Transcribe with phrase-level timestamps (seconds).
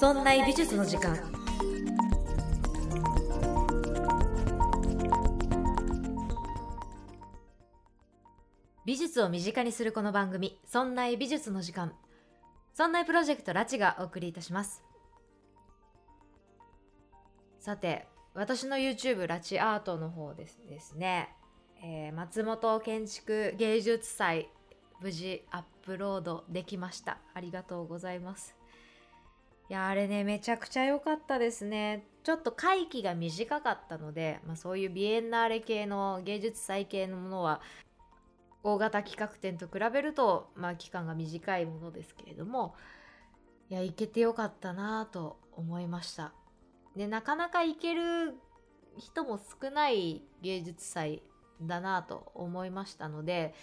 [0.00, 1.14] そんな美術の時間。
[8.86, 11.92] 美術を身近にするこの番組「そんな美術の時間」
[12.72, 14.82] そんなプロジェクトラチがお送りいたします。
[17.58, 21.36] さて私の YouTube ラチアートの方ですですね、
[21.82, 24.48] えー松本建築芸術祭
[25.02, 27.18] 無事アップロードできました。
[27.34, 28.59] ありがとうございます。
[29.70, 32.04] いやあれねめちゃくちゃ良かったですね。
[32.24, 37.60] ちょっと会期が短かったので、まあ、そういうビエンナーレ系の芸術祭系のものは
[38.64, 42.74] 大型企画展と比べると、まあ、期間が短いものですけれども
[43.70, 46.32] いや行けてよかったなと思いました。
[46.96, 48.34] でなかなか行ける
[48.98, 51.22] 人も少ない芸術祭
[51.62, 53.54] だなと思いましたので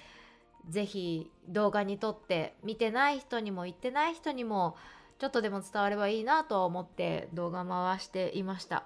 [0.70, 4.78] ぜひ動画に撮って見てない人にも行ってない人にも
[5.20, 8.86] ちょっとでも伝わればいいなと思って動画回していました。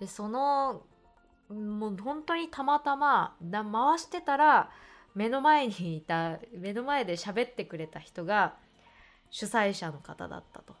[0.00, 0.82] でその
[1.48, 4.70] もう本当にたまたま回してたら
[5.14, 8.56] 目の前にいた目の前で喋ってくれた人が
[9.30, 10.74] 主催者の方だったと。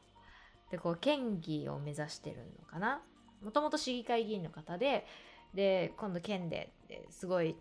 [0.70, 3.00] でこう県議を目指してるのかな。
[3.42, 5.06] もともと市議会議員の方で
[5.54, 7.56] で今度県でですごい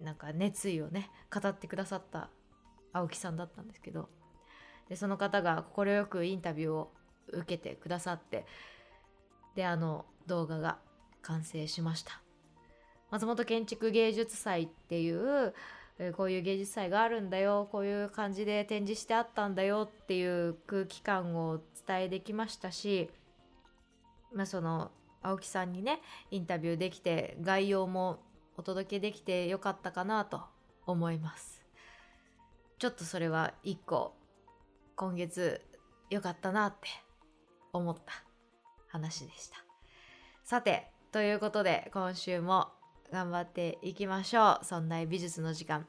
[0.00, 2.28] なんか熱意をね語ってくださった
[2.92, 4.08] 青木さんだったんですけど
[4.90, 6.92] でその方が快くインタビューを
[7.28, 8.44] 受けてくださって
[9.54, 10.78] であの動画が
[11.22, 12.20] 完成しました。
[13.10, 15.54] 松本建築芸術祭っていう
[16.16, 23.10] こういう芸術祭があるんだよこういう感じで展示してあったんだよっていう空気感を伝えできましたし、
[24.32, 28.20] まあ、その青木さんにねインタビューできて概要も
[28.56, 30.42] お届けできてよかったかなと
[30.86, 31.62] 思います。
[32.78, 34.14] ちょっとそれは一個
[35.00, 35.62] 今月
[36.10, 36.88] 良かったなって
[37.72, 38.22] 思った
[38.88, 39.56] 話でした。
[40.44, 42.68] さてということで今週も
[43.10, 44.64] 頑張っていきましょう。
[44.66, 45.86] そんな美術の時間。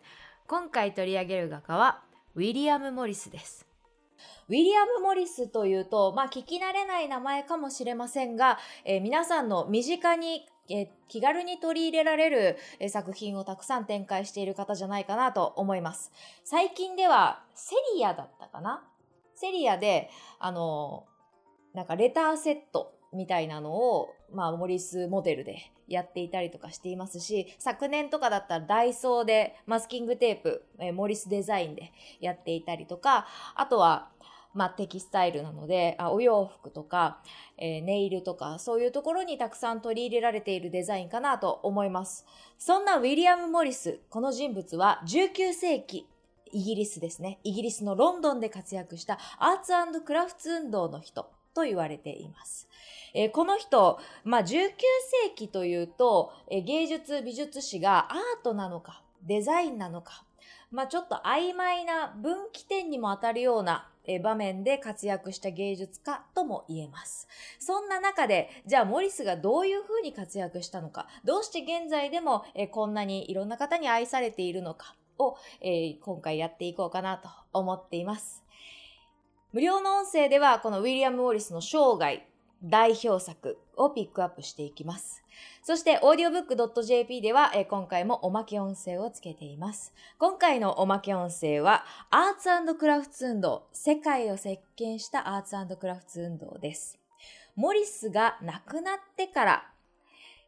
[0.48, 2.04] 今回取り上げる画家は
[2.36, 3.68] ウィリアム・モリスです。
[4.48, 16.14] ウィリアム・モリスというと、まあ、聞き慣れない名前かもしれませんが、えー皆さんの身近に、え気軽に取り入れられる、え作品をたくさん展開している方じゃないかなと思います。
[16.46, 18.88] 最近では、セリアだったかな？
[19.42, 20.10] セリアで、
[20.40, 21.06] あの
[21.74, 33.26] なんかレターセットみたいなのを、まあ、モリスモデルでやっていたりとかしていますし、昨年とかだったらダイソーでマスキングテープ、えーモリスデザインでやっていたりとか、
[33.56, 34.10] あとは、
[34.54, 37.22] まあ、テキスタイルなので、あお洋服とか、
[37.58, 42.26] えーネイルとか、そういうところにたくさん取り入れられているデザインかなと思います。
[42.58, 46.08] そんなウィリアム・モリス、この人物は19世紀、
[46.52, 47.40] イギリスですね。
[47.44, 52.68] イギリスのロンドンで活躍したアーツクラフツ運動の人と言われています。
[53.14, 60.24] えーこの人、まあ、19世紀というと、えー芸術美術史がアートなのか、デザインなのか、
[60.72, 63.90] まあ、ちょっと曖昧な分岐点にも当たるような
[64.24, 67.28] 場面で活躍した芸術家とも言えます。
[67.60, 74.96] そんな中で、じゃあモリスがどういう風に活躍したのか、どうして現在でもこんなにいろんな方に愛されているのか
[75.28, 78.44] を、えー今回やっていこうかなと思っています。
[79.54, 82.26] 無料の音声ではこのウィリアム・モリスの生涯、
[82.64, 85.24] 代表作をピックアップしていきます。
[85.64, 89.94] そして、audiobook.jp では、えー今回もおまけ音声をつけています。
[90.20, 97.00] 今回のおまけ音声は、アーツクラフツ運動、世界を席巻したアーツクラフツ運動です。
[97.56, 99.72] モリスが亡くなってから、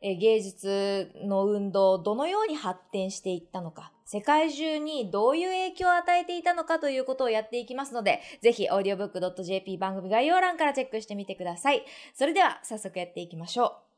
[0.01, 11.83] えー芸術の運動、どのように発展していったのか、世界中にどういう影響を与えていたのかということをやっていきますので、ぜひ audiobook.jp 番組概要欄からチェックしてみてください。
[12.13, 13.93] それでは早速やっていきましょう。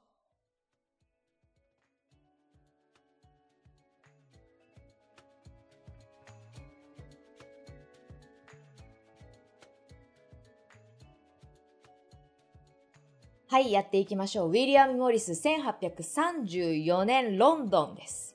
[13.47, 14.49] はい、やっていきましょう。
[14.49, 18.34] ウィリアム・モリス、1834年ロンドンです。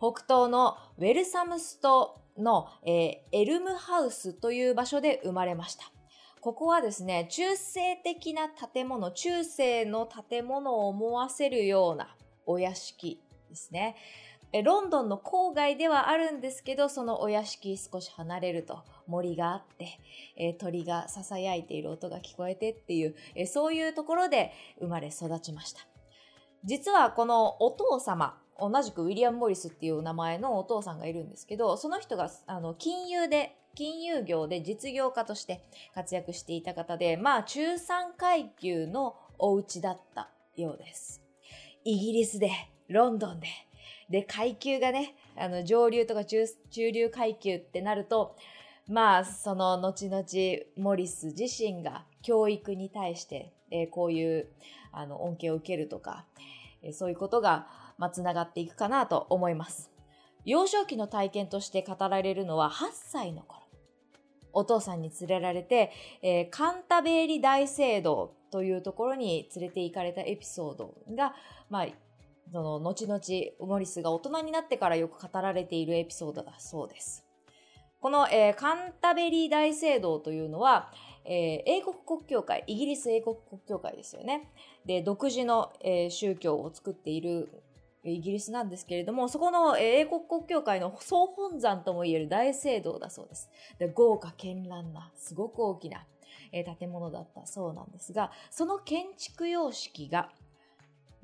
[0.00, 5.92] 北東のウェルサムストの、えーエルムハウスという場所で生まれました。
[6.40, 12.16] ここはですね、中世的な建物、中世の建物を思わせるような
[12.46, 13.94] お屋敷ですね。
[14.64, 19.98] ロンドンの郊外ではあるんですけど、そのお屋敷少し離れると森があって、
[20.34, 25.82] えー鳥が囁いている音が聞こえてっていう、えーそういうところで生まれ育ちました。
[26.64, 35.64] 実はこのお父様、同じくウィリアム・モリスっていう名前のお父さんがいるんですけど、その人があの金融で、金融業で実業家として
[35.94, 41.22] 活躍していた方で、まあ中産階級のお家だったようです。
[41.84, 42.50] イギリスで、
[42.88, 43.46] ロンドンで、
[44.10, 46.46] で、階級がね、あの上流とか中
[46.92, 48.36] 流階級ってなると、
[48.88, 50.24] まあ、その後々、
[50.76, 54.48] モリス自身が教育に対して、えー、こういう
[54.90, 56.26] あの恩恵を受けるとか、
[56.82, 57.68] えー、そういうことが、
[58.00, 59.90] まあ、つながっていくかなと思います。
[60.46, 63.60] 幼少期の体験として語られるのは8歳の頃。
[64.52, 65.92] お父さんに連れられて、
[66.22, 71.34] えー、カンタベーリ大聖堂というところに連れて行かれたエピソードが、
[71.68, 71.86] まあ、
[72.50, 73.20] その後々
[73.70, 77.24] モリスが大人になってからよく語られているエピソードだそうです。
[78.00, 80.90] この、えー、カンタベリー大聖堂というのは、
[81.26, 84.50] えー、英国国教会、イギリス英国国教会ですよね。
[84.86, 87.62] で、独自の、えー、宗教を作っている
[88.02, 93.50] イギリスなんですけれども、そこの英国国教会の総本山ともいえる大聖堂だそうです。
[93.78, 96.06] で豪華絢爛な、すごく大きな、
[96.52, 100.30] 建物だったそうなんですが、その建築様式が、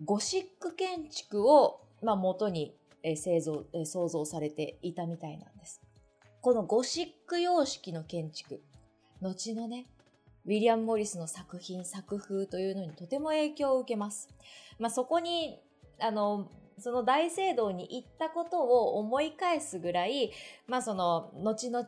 [0.05, 2.75] ゴシック建築を、まあ、元に、
[3.17, 5.81] 製造、創造されていたみたいなんです。
[6.43, 8.61] このゴシック様式の建築、
[9.21, 9.87] 後のね、
[10.45, 14.29] ウィリアム・モリスの作品、作風というのにとても影響を受けます。
[14.79, 15.59] まあ、そこに、
[15.99, 20.33] あの、その大聖堂に行ったことを思い返すぐらい、
[20.67, 21.87] まあその、後々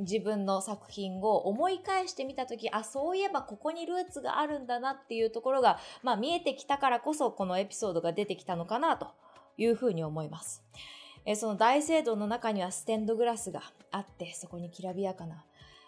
[0.00, 9.08] 自分の作品を思い返してみたとき、あ、そういえばここにルーツがあるんだなっていうところが、まあ見えてきたからこそこのエピソードが出てきたのかなと
[9.58, 10.64] いうふうに思います。
[11.24, 15.44] えその大聖堂の中にはステンドグラスがあって、そこにきらびやかな、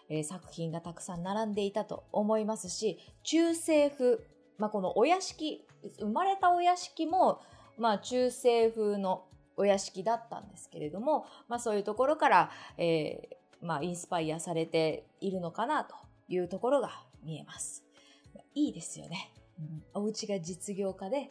[0.07, 4.19] え作品がたくさん並んでいたと思いますし、中世風、
[4.57, 5.65] まあ、このお屋敷、
[5.99, 7.41] 生まれたお屋敷も、
[7.77, 9.25] まあ、中世風の
[9.57, 15.95] お屋敷だったんですけれども、まあ、そういうところから、えー、まあ、インスパイアされているのかなと
[16.27, 16.91] いうところが
[17.23, 17.83] 見えます。
[18.53, 19.31] いいですよね。
[19.93, 21.29] うん、お家が実業家で、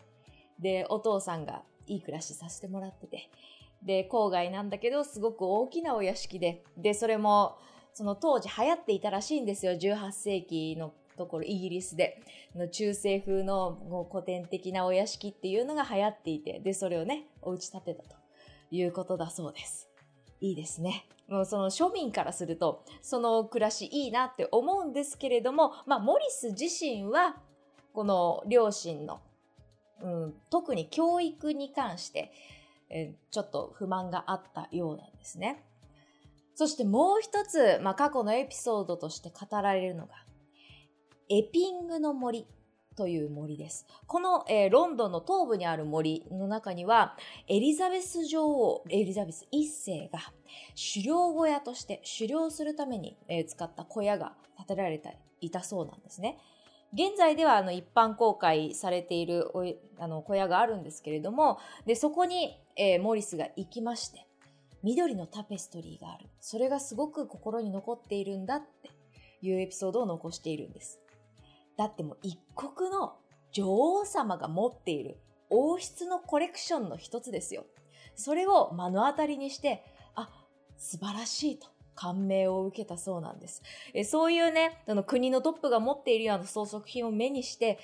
[0.58, 3.30] で、お父さんがいい暮らしさせてもらってて、
[3.82, 7.58] で、郊外なんだけど、すごく大きなお屋敷で、で、それも、
[7.92, 9.72] その当時流行っていたらしいんですよ。
[9.72, 12.22] 18世紀のところ、イギリスで。
[12.54, 18.16] の中世風の古典的なお屋敷っていうのが流行っていて、で、それをね、お家建てたと
[18.70, 19.88] いうことだそうです。
[20.40, 21.06] いいですね。
[21.28, 27.36] もうその庶民からすると、その暮らしいいなって思うんですけれども、まあ、モリス自身は、
[27.92, 29.20] この両親の、
[30.02, 32.32] うん、特に教育に関して、
[32.90, 35.64] えちょっと不満があったようなんですね。
[36.54, 40.14] そしてもう一つ、まあ、過去のエピソードとして語られるのが、
[41.36, 42.46] エピングの森
[42.94, 43.88] という森です。
[44.06, 47.16] この、えー、ロンドンの東部にある森の中には、
[47.48, 50.20] エリザベス女王、エリザベス一世が
[50.94, 56.38] 狩猟小屋として狩猟するために、えー、使った小屋が建てられていたそうなんですね。
[56.92, 59.50] 現在ではあの一般公開されている
[59.98, 64.28] あの小屋があるんですけれども、で、そこに、えー、モリスが行きまして、
[64.84, 66.28] 緑のタペストリーがある。
[66.40, 68.90] それがすごく心に残っているんだって
[69.42, 71.00] いうエピソードを残しているんです。
[71.76, 73.16] だってもう一国の
[73.52, 75.18] 女王様が持っている
[75.50, 77.64] 王室のコレクションの一つですよ。
[78.16, 79.84] それを目の当たりにして、
[80.14, 80.28] あ、
[80.76, 81.74] 素晴らしいと。
[81.94, 83.62] 感銘を受けたそうなんです。
[83.92, 87.78] えそういうね、あの国のトップが持っているような装飾品を目にして、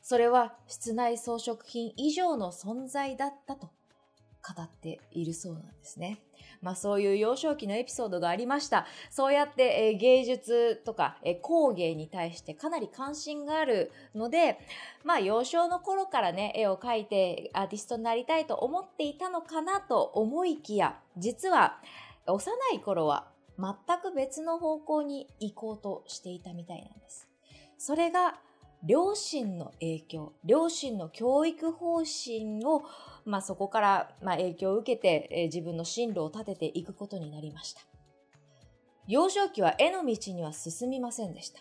[0.00, 3.70] それは室内装飾品以上の存在だったと
[4.42, 6.18] 語っているそうなんですね。
[6.60, 8.86] まあそういう幼少期のエピソードがありました。
[9.10, 14.58] そうやって、え芸術とか、え工芸に対してかなり関心があるので、
[15.04, 21.78] まあ幼少の頃からね、絵を描いてアーティストになりたいと思っていたのかなと思いきや、実は
[22.26, 27.28] 幼い頃は全く別の方向に行こうとしていたみたいなんです。
[27.78, 28.38] それが
[28.84, 32.82] 両親の影響、両親の教育方針を、
[33.24, 37.82] まあ、そこから、まあ、影響を受けて、えー、自分の進路を立てていくことになりました。
[39.06, 41.60] 幼少期は絵の道には進みませんでした。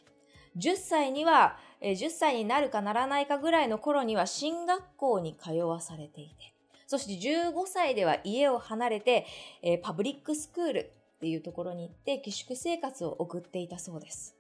[0.58, 6.54] 10歳には、えー、10歳になるかならないかぐらいの頃には進学校に通わされていて、
[6.88, 9.26] そして15歳では家を離れて、
[9.62, 14.36] えー、パブリックスクール、っていうところに行って寄宿生活を送っていたそうです。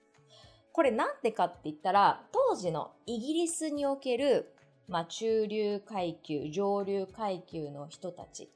[0.73, 4.53] これなんでかって言ったら、当時のイギリスにおける、
[4.87, 8.49] まあ、中流階級、上流階級の人たち、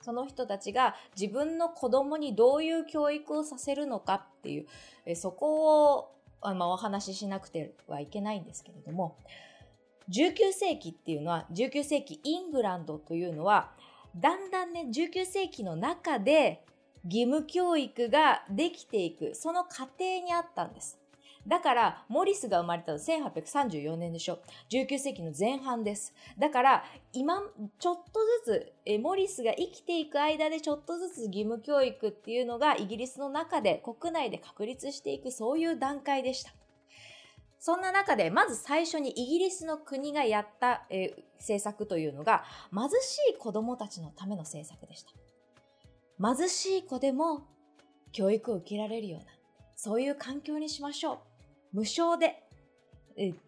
[0.00, 4.66] その人たちが自分の子供にどういう教育をさせるのかっていう、
[5.04, 9.18] えそこを、まあ、お話ししなくてはいけないんですけれども、
[10.10, 13.72] 19世紀っていうのは、19世紀イングランドというのは、
[14.16, 16.64] だんだんね、19世紀の中で
[17.04, 20.98] 義務教育ができていく、その過程にあったんです。
[21.48, 24.40] だから、モリスが生まれたの1834年でしょ。
[24.70, 26.12] 19世紀の前半です。
[26.38, 27.42] だから、今、
[27.78, 36.52] ちょっとずつ、えモリスが生きていく間でちょっとずつ義務教育っていうのがイギリスの中で、国内で確立していく、そういう段階でした。
[37.58, 45.10] そんな中で、まず最初にイギリスの国がやった、えー、政策というのが、貧しい子供たちのための政策でした。
[46.22, 47.46] 貧しい子でも
[48.12, 49.26] 教育を受けられるような、
[49.76, 51.27] そういう環境にしましょう。
[51.72, 52.44] 無償で、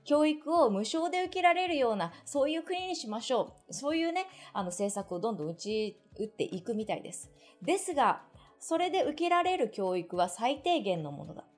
[0.04, 3.72] 教育を無償で受けられるような、そういう国にしましょう。
[3.72, 7.30] そういうね、あの政策をどんどん打ち打っていくみたいです。
[7.62, 8.22] ですが、
[8.58, 11.50] それで受けられる教育は最低限のものだった。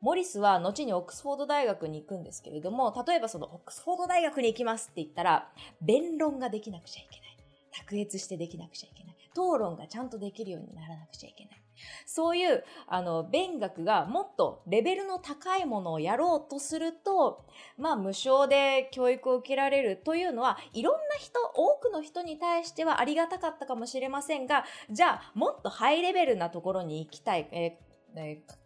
[0.00, 7.36] モリスは後にオックスフォード大学に行くんですけれども、例えばそのオックスフォード大学に行きますって言ったら、弁論ができなくちゃいけない。
[7.72, 9.16] 卓越してできなくちゃいけない。
[9.32, 11.63] 討論がちゃんとできるようにならなくちゃいけない。
[12.06, 17.44] そういう、あの、勉学がもっとレベルの高いものをやろうとすると、
[17.76, 27.84] まあ、無償で教育を受けられるというのは、いろんな人、多くの人に対してはありがたかったかもしれませんが、じゃあ、もっとハイレベルなところに行きたい、えー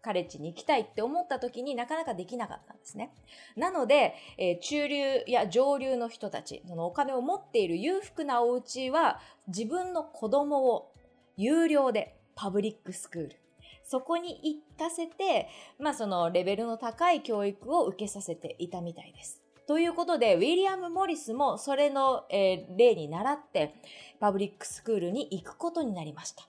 [0.02, 3.14] カレッジに行きたいって思った時になかなかできなかったんですね。
[3.56, 10.92] なので、えー、中流や上流の人たち、そのお金を持っている裕福なお家は自分の子供を
[11.36, 13.36] 有料でパブリックスクール。
[13.82, 15.48] そこに行かせて、
[15.80, 19.42] まあそのレベルの高い教育を受けさせていたみたいです。
[19.66, 23.74] ということで、ウィリアム・モリスもそれの、えー、例に倣って、
[24.20, 26.46] パブリックスクールに行くことになりました。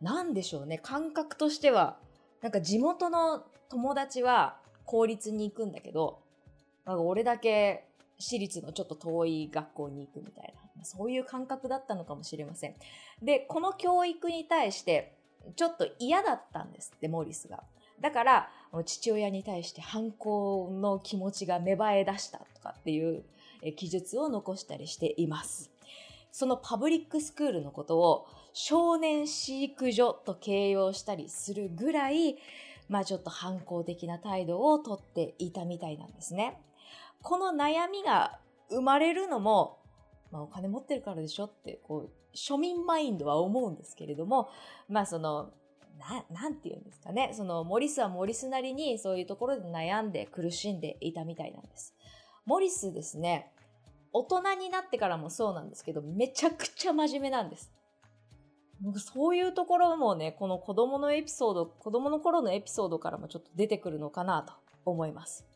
[0.00, 1.98] なんでしょうね、感覚としては、
[2.40, 6.20] なんか地元の友達は公立に行くんだけど、
[6.84, 12.74] なんか俺だけ私立のちょっと遠い学校に行くみたいな、そういう感覚だったのかもしれません。
[13.22, 15.16] で、この教育に対して、
[15.54, 17.62] ちょっと嫌だったんですって、モーリスが。
[18.00, 18.50] だから、
[18.84, 23.24] 父親に対して反抗の気持ちが芽生え出したとかっていう
[23.76, 25.70] 記述を残したりしています。
[26.30, 32.36] そのパブリックスクールのことを少年飼育所と形容したりするぐらい、
[32.88, 36.60] まあちょっと反抗的な態度をとっていたみたいなんですね。
[37.22, 39.78] この悩みが生まれるのも、
[40.36, 44.50] まあお金持ってるからでしょって、こう、庶民マインドは思うんですけれども、
[44.88, 45.50] まあその、
[45.98, 47.30] な、なんて言うんですかね。
[47.32, 51.94] その、モリスはモリスなりにそういうところで悩んで苦しんでいたみたいなんです。
[52.44, 53.50] モリスですね、
[54.12, 57.72] 大人になってからもそうなんですけど、めちゃくちゃ真面目なんです。
[58.98, 64.52] そういうところもね、この子供のエピソード、子供の頃のエピソードからもちょっと出てくるのかなと
[64.84, 65.46] 思います。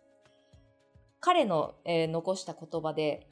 [1.20, 3.26] 彼の、えー、残した言葉で、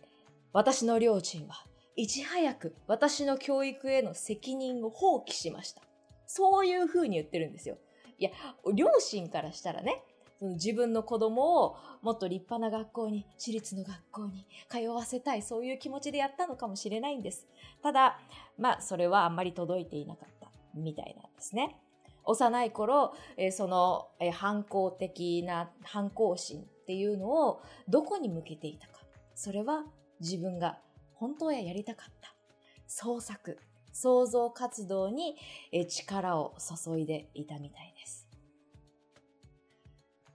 [0.52, 1.64] 私の両親は
[1.97, 5.83] いち早く私の教育への責任を放棄しました。
[6.26, 7.76] そういう風に言ってるんですよ。
[8.19, 8.31] いや、
[8.75, 10.02] 両親からしたらね、
[10.38, 17.49] その自分の子供をもっと立派な学校に、私立の学校に通わせたい、そういう気持ちでやったのかもしれないんです。
[17.83, 18.21] ただ、
[18.57, 21.76] まあ、それはあんまり届いていなかったみたいなんですね。
[22.25, 29.00] 幼い頃、えその、え反抗的な反抗心っていうのをどこに向けていたか。
[29.35, 29.85] それは
[30.21, 30.79] 自分が
[31.15, 32.35] 本当はやりたかった
[32.87, 33.59] 創作、
[33.93, 35.37] 創造活動に
[35.89, 38.27] 力を注いでいたみたいです。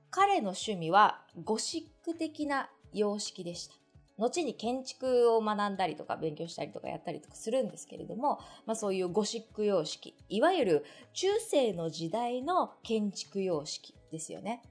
[0.09, 3.75] 彼の趣味はゴシック的な様式でした。
[4.19, 14.61] 後に建築を学んだりとか勉強したりとかやったりとかするんですけれども、まあそういうゴシック様式、いわゆる中世の時代の建築様式ですよね。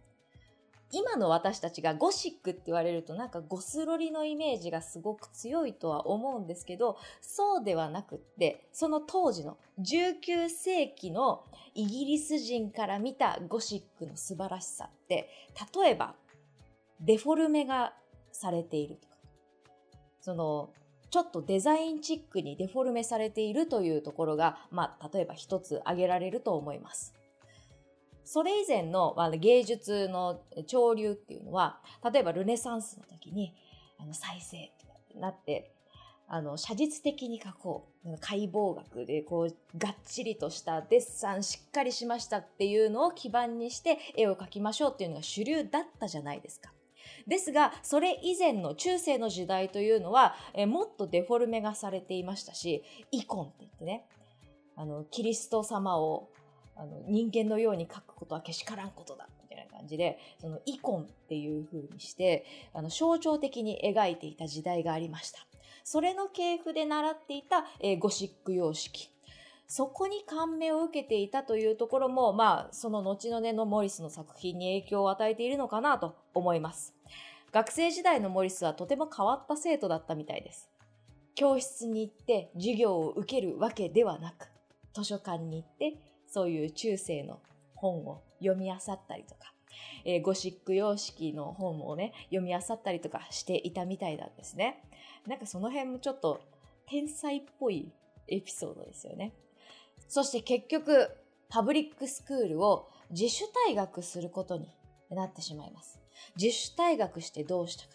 [0.94, 11.44] 今の私たちがゴシックって言われるとなんかゴスロリのイメージがすごく強いとは思うんですけど、そうではなくって、その当時の19世紀の
[11.74, 15.30] イギリス人から見たゴシックの素晴らしさって、
[15.74, 16.14] 例えば
[17.00, 17.94] デフォルメが
[18.30, 19.16] されているとか、
[20.20, 20.70] その
[21.10, 27.14] ちょっとデザインチックにデフォルメされているというところが、まあ、例えば一つ挙げられると思います。
[28.24, 31.80] それ以前の、芸術の潮流っていうのは、
[32.12, 33.54] 例えばルネサンスの時に、
[33.98, 34.72] あの再生
[35.12, 35.74] となって、
[36.28, 37.92] あの、写実的に描こう。
[38.20, 46.72] 解剖学で、こう、がっちりとしたデッサンしっかりしましたっていうのを基盤にして絵を描きましょうっていうのが主流だったじゃないですか。
[47.26, 54.06] ですが、それ以前の中世の時代というのは、えもっとデフォルメがされていましたし、イコンって言ってね、
[54.74, 56.30] あの、キリスト様を
[56.74, 65.40] あの人間のように書くことはけしからんことだみたいな感じでそのイコンっていう風にしてあの象徴的に描いていた時代がありました
[65.84, 69.10] それの系譜で習っていた、えーゴシック様式。
[69.66, 76.94] そこに感銘を受けていたというところも、まあ、その後のねのモリスの作品に影響を与えているのかなと思います。
[77.52, 80.68] 学生時代のモリスはとても変わった生徒だったみたいです。
[81.34, 84.48] 教室に行って授業を受けるわけではなく、
[84.94, 85.96] 図書館に行って
[86.28, 87.40] そういう中世の
[87.82, 89.52] 本を読み漁ったりとか、
[90.04, 94.84] えーゴシック様式の本をね、読み漁ったりとかしていたみたいなんですね。
[95.26, 96.40] なんかその辺もちょっと
[96.86, 97.92] 天才っぽい
[98.28, 99.34] エピソードですよね。
[100.08, 101.10] そして結局、
[101.48, 104.68] パブリックスクールを自主退学することに
[105.10, 106.00] なってしまいます。
[106.36, 107.94] 自主退学してどうしたか。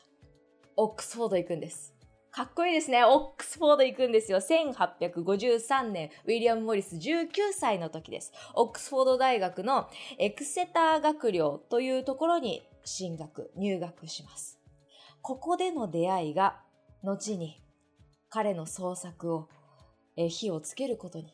[0.76, 1.97] オックスフォード行くんです。
[2.38, 3.04] かっこいいですね。
[3.04, 4.38] オックスフォード行くんですよ。
[4.38, 8.32] 1853年、ウィリアム・モリス19歳の時です。
[8.54, 9.90] オックスフォード大学の
[10.20, 14.60] エクセター学寮というところに進学、入学します。
[15.24, 16.62] ここでの出会いが、
[17.02, 17.60] 後に
[18.30, 19.50] 彼の創作を、
[20.16, 21.34] え火をつけることに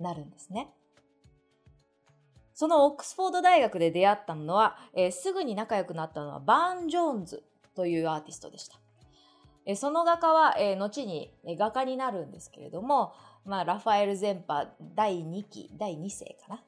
[0.00, 0.70] なるんですね。
[2.54, 8.80] そのオックスフォード大学で出会ったのは、えーすぐに仲良くなったのはバーン・ジョーンズというアーティストでした。
[9.68, 13.12] えその画家は、え後に画家になるんですけれども、
[13.44, 16.56] まあ、ラファエル・ゼンパ第2期、第2世かな？
[16.56, 16.60] っ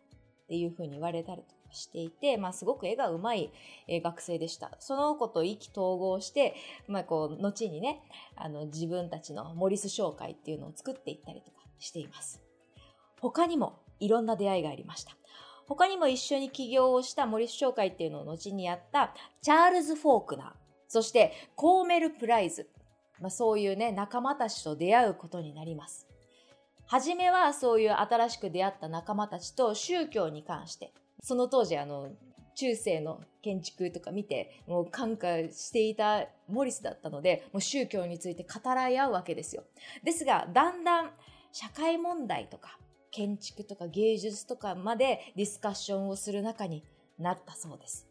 [0.48, 3.52] ていうふうに言われたりとかしていて、まあ、すごく絵がうまい、
[3.88, 4.70] え学生でした。
[4.80, 6.54] その子と意気投合して、
[6.88, 8.02] まあ、こう、後にね、
[8.36, 12.42] あの、自分たちのモリス商会っていうのを作っていったりとかしています。
[13.22, 15.16] 他にもいろんな出会いがありました。
[15.66, 20.52] 他にも一緒に起業をしたモリス商会っていうのを後にやったチャールズ・フォークナー、
[20.88, 22.68] そしてコーメル・プライス、
[23.20, 26.06] まあ、そういうね、仲間たちと出会うことになります。
[26.86, 32.10] はじめはそういう新しく出会った仲間たちと宗教に関して、その当時あの、
[32.56, 39.62] 中世の建築とか見て、もう感化していたモリスだったので、もう宗教について語らい合うわけですよ。
[40.02, 41.10] ですが、だんだん
[41.52, 42.78] 社会問題とか、
[43.10, 46.84] 建築とか芸術とかまでディスカッションをする中に
[47.18, 48.08] なったそうです。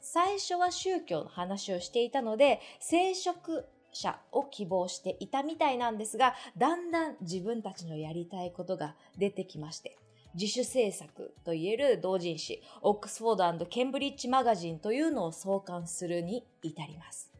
[0.00, 9.96] 最初は宗教の話をしていたので、聖職者を希望していたみたいなんですが、だんだん自分たちのやりたいことが出てきまして、
[10.34, 17.30] 自主制作といえる同人誌、オックスフォードケンブリッジマガジンというのを創刊するに至ります。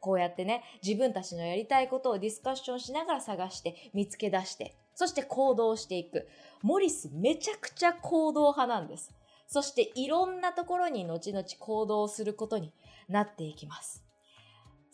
[0.00, 6.28] こうやってね、自分たちのやりたいことをディスカッションしながら探して、見つけ出して、そして行動していく。
[6.62, 9.12] モリスめちゃくちゃ行動派なんです。
[9.46, 12.72] そしていろんなところに後々行動することに
[13.08, 14.07] なっていきます。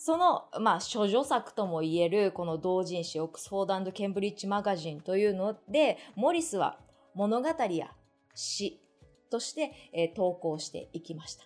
[0.04, 6.78] その、まあ、諸女作とも言える、この同人誌、オックスフォードケンブリッジマガジンというので、モリスは
[7.14, 7.90] 物語や
[8.34, 8.82] 詩
[9.30, 11.44] として、えー投稿していきました。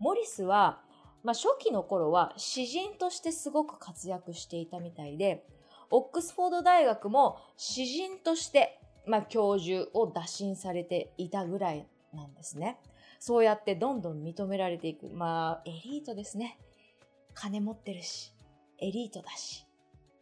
[0.00, 0.80] モリスは、
[1.22, 5.46] まあ、初期の頃は詩人としてすごく活躍していたみたいで、
[5.90, 12.80] オックスフォード大学も詩人として、まあ、教授を打診されていたぐらいなんですね。
[13.20, 15.06] そうやってどんどん認められていく。
[15.10, 16.58] まあ、エリートですね。
[17.34, 18.32] 金持ってるし、
[18.78, 19.66] エリートだし、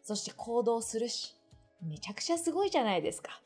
[0.02, 1.36] そして行動するし、
[1.82, 3.40] めちゃくちゃすごいじゃないですか。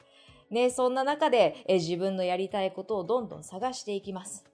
[0.51, 4.45] ね、そんな中で、え自分のやりたいことをどんどん探していきます。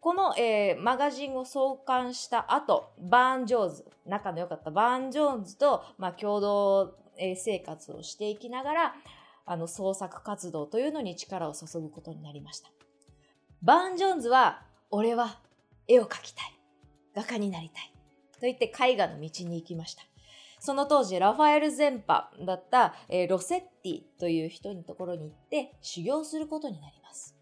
[0.00, 8.94] この、えーマガジンを創刊した後、バーン・ジョーンズ、仲の良かったバーン・ジョーンズと、まあ、共同、えー生活をしていきながら、
[9.46, 12.70] あの、創作活動というのに力を注ぐことになりました。
[13.62, 15.40] バーン・ジョーンズは、俺は
[15.88, 16.52] 絵を描きたい。
[17.14, 17.95] 画家になりたい。
[18.54, 20.02] と言って絵画の道に行きました。
[20.58, 27.36] その当時、ラファエル・ゼンパだった、えーロセッティという人のところに行って修行することになります。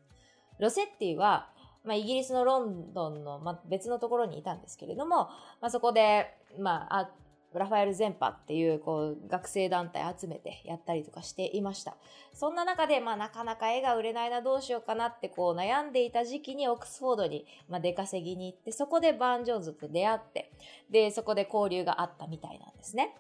[0.59, 1.51] ロセッティは、
[1.85, 5.29] まあ、イギリスのロンドンの、まあ、別のところにいたんですけれども、
[5.61, 7.11] まあ、そこで、ま、あ
[7.59, 11.97] ラファエル・ゼンパっていうこう学生団体集めてやったりとかしていました。
[12.33, 20.53] そんな中で、まあ、なかなか絵が売れないな、どうしようかなってこう悩んでいた時期にオックスフォードに、まあ、出稼ぎに行って、そこでバーン・ジョーンズと出会って、
[20.91, 23.17] で、そこで交流があったみたいなんですね。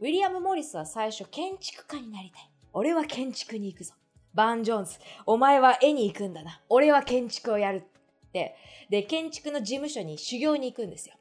[0.00, 2.50] ウィリアム・モリスは最初建築家になりたい。
[2.72, 3.94] 俺は建築に行くぞ。
[4.32, 6.62] バーン・ジョーンズ、お前は絵に行くんだな。
[6.68, 8.54] 俺は建築をやるって。
[8.88, 11.14] で、建築の事務所に修行に行くんですよ。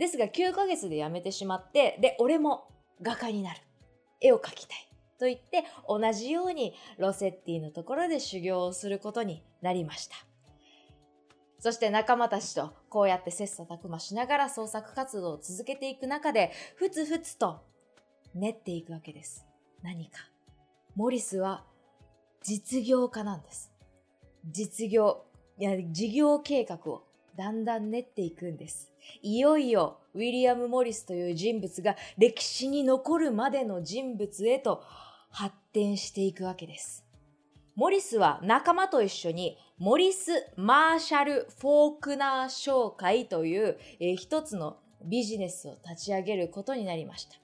[0.00, 2.68] ですが9ヶ月で辞めてしまって、で、俺も
[3.02, 3.60] 画家になる。
[4.18, 4.88] 絵を描きたい。
[5.18, 10.16] と言って、同じようにロセッティのところで修行をすることになりました。
[11.58, 17.60] そして仲間たちとこうやって切磋琢磨しながら創作活動を続けていく中で、ふつふつと
[18.34, 19.44] 練っていくわけです。
[19.82, 20.20] 何か。
[20.96, 21.66] モリスは
[22.42, 23.70] 実業家なんです。
[24.46, 25.26] 実業、
[25.58, 27.04] いや、事業計画を
[27.40, 28.92] だんだん練っていくんです。
[29.22, 34.82] いよいよウィリアム・モリスという人物が歴史に残るまでの人物へと
[35.30, 37.02] 発展していくわけです。
[37.76, 47.36] モリスは仲間と一緒にモリス・マーシャル・フォークナー商会という、えー一つのビジネスを立ち上げることになりました。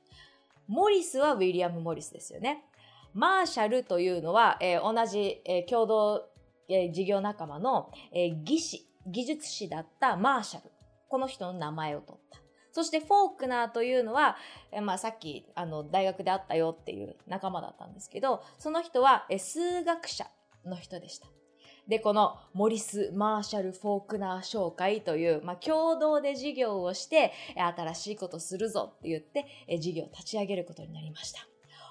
[0.68, 2.66] モリスはウィリアム・モリスですよね。
[3.14, 6.28] マーシャルというのは、えー同じ、えー共同、
[6.68, 10.70] えー事業仲間の、え技師、技術士だったマーシャル。
[11.08, 12.38] この人の名前を取った。
[12.72, 14.36] そしてフォークナーというのは、
[14.82, 20.26] まあ、さっきあの大学で会ったよっていう仲間だったんですけど、その人は、数学者
[20.66, 21.26] の人でした。
[21.88, 31.40] で、このモリス・マーシャル・フォークナー商会という、まあ、共同で事業をして、新しいことするぞって言って、事業を立ち上げることになりました。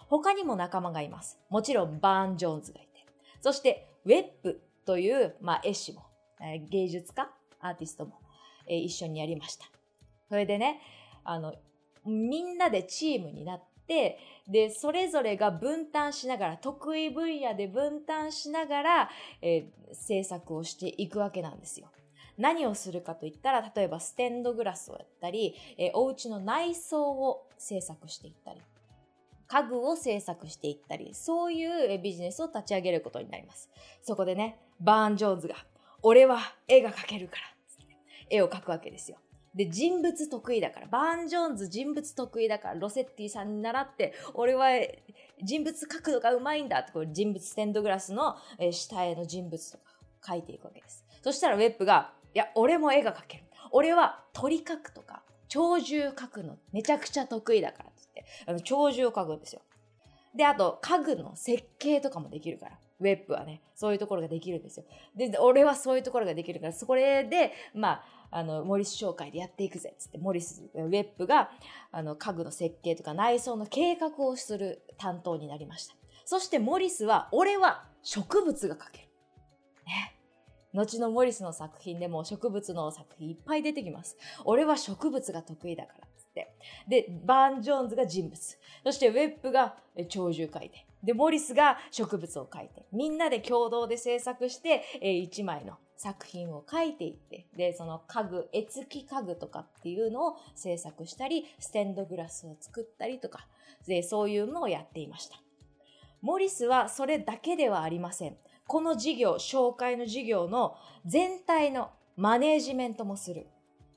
[0.08, 1.40] 他にも仲間がいます。
[1.50, 3.06] もちろんバーン・ジョーンズがいて。
[3.42, 6.04] そして、ウェップという、まあ、絵師も、
[6.70, 7.30] 芸術家、
[7.60, 8.20] アーティストも、
[8.68, 9.66] え一緒にやりました。
[10.30, 10.82] それでね、
[11.24, 11.54] あの、
[12.06, 19.10] みんなでチームになって、で、それぞれが分担しながら、得意分野で分担しながら、
[19.42, 21.88] えー制作をしていくわけなんですよ。
[22.38, 28.62] 何をするかといったら、例えばステンドグラスをやったり、えーお家の内装を制作していったり、
[29.48, 33.70] 家具を制作していったり、そういうビジネスを立ち上げることになります。
[34.02, 35.56] そこでね、バーン・ジョーンズが、
[36.08, 37.42] 俺は絵が描けるから、
[38.30, 39.18] 絵を描くわけですよ。
[39.56, 44.68] で、人物得意だから、バーン・ジョーンズ人物得意だから、ロセッティさんに習って、俺は
[45.42, 48.36] 人物描くのがうまいんだって、こう人物ステンドグラスの
[48.70, 49.84] 下絵の人物とか
[50.22, 51.04] 描いていくわけです。
[51.24, 53.46] そしたらウェップが、いや、俺も絵が描ける。
[53.72, 59.62] 俺は鳥描くとか、鳥獣描くのめちゃくちゃ得意だからって言って、あの鳥獣を描くんですよ。
[60.36, 62.78] で、あと、家具の設計とかもできるから。
[63.00, 64.86] ウェップはね、そういうところができるんですよ。
[65.16, 71.52] で、俺はそういうところができるから、それで、まあ、あの、モリス商会でやっていくぜ、つって、モリス、ウェップが、
[71.92, 75.96] あの、家具の設計とか内装の計画をする担当になりました。
[76.26, 79.08] そして、モリスは、俺は植物が描ける。
[79.86, 80.18] ね。
[80.74, 84.18] 後のモリスの作品でも植物の作品いっぱい出てきます。
[84.44, 86.56] 俺は植物が得意だから、つって。
[86.88, 88.58] で、バーン・ジョーンズが人物。
[88.84, 90.86] そしてウェップがえ鳥獣描いて。
[91.06, 92.86] で、モリスが植物を描いて。
[92.92, 97.48] みんなで共同で制作して、えー一枚の作品を描いていって。
[97.56, 103.48] で、その家具、絵付き家具とかっていうのを制作したり、ステンドグラスを作ったりとか、
[103.88, 105.40] で、そういうのをやっていました。
[106.22, 108.38] モリスはそれだけではありません。
[108.68, 113.48] この事業、紹介の事業の全体のマネージメントもする。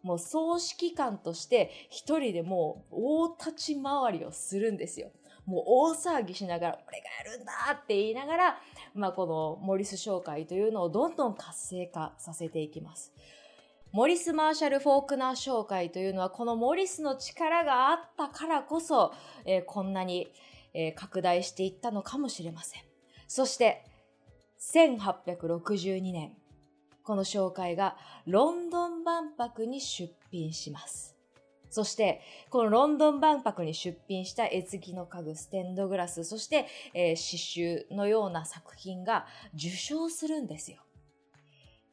[0.02, 5.10] もう総指揮官として一人でもう大立ち回りをするんですよ。
[5.48, 8.58] もう大騒ぎしながら、俺がやるんだって言いながら、
[8.94, 13.14] まあこのモリス商会というのをどんどん活性化させていきます。
[13.90, 19.14] モリス・マーシャル・フォークナー商会というのはこのモリスの力があったからこそ、
[19.46, 20.30] えーこんなに、
[20.74, 22.82] えー拡大していったのかもしれません。
[23.26, 23.86] そして、
[24.60, 26.36] 1862年、
[27.02, 31.17] この紹介がロンドン万博に出品します。
[31.70, 40.78] そして、このロンドン万博に出品した絵付きの家具、ステンドグラス、そして、えー刺繍のような作品が受賞するんですよ。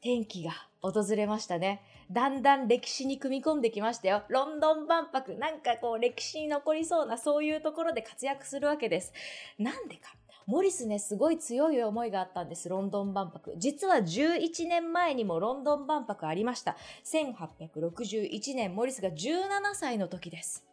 [0.00, 1.82] 転機が訪れましたね。
[2.10, 4.22] だんだん歴史に組み込んできましたよ。
[4.28, 9.12] ロンドン万博、なんかこう歴史に残りそうなそういうところで活躍するわけです。
[9.58, 10.14] なんでか。
[10.46, 13.54] モリスね、すごい強い思いがあったんです、ロンドン万博。
[13.56, 16.76] 実は11年前にもロンドン万博ありました。
[17.04, 20.64] 1861年、モリスが17歳の時です。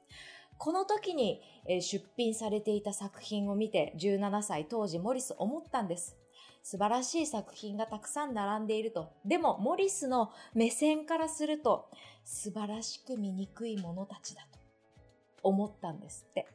[0.59, 1.41] この時に、
[1.81, 6.17] 出品されていた作品を見て、17歳当時モリス思ったんです。
[6.61, 9.11] 素晴らしい作品がたくさん並んでいると。
[9.25, 11.89] でも、モリスの目線からすると、
[12.23, 14.59] 素晴らしく醜いものたちだと
[15.41, 16.47] 思ったんですって。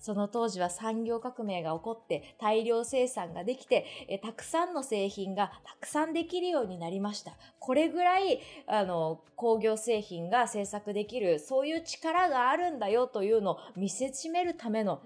[0.00, 7.32] その当時は産業革命が起こって大量生産ができて、えたくさんの製品がたくさんできるようになりました。
[7.58, 15.02] これぐらい、あの、工業製品が製作できる、そういう力があるんだよというのを見せしめるための、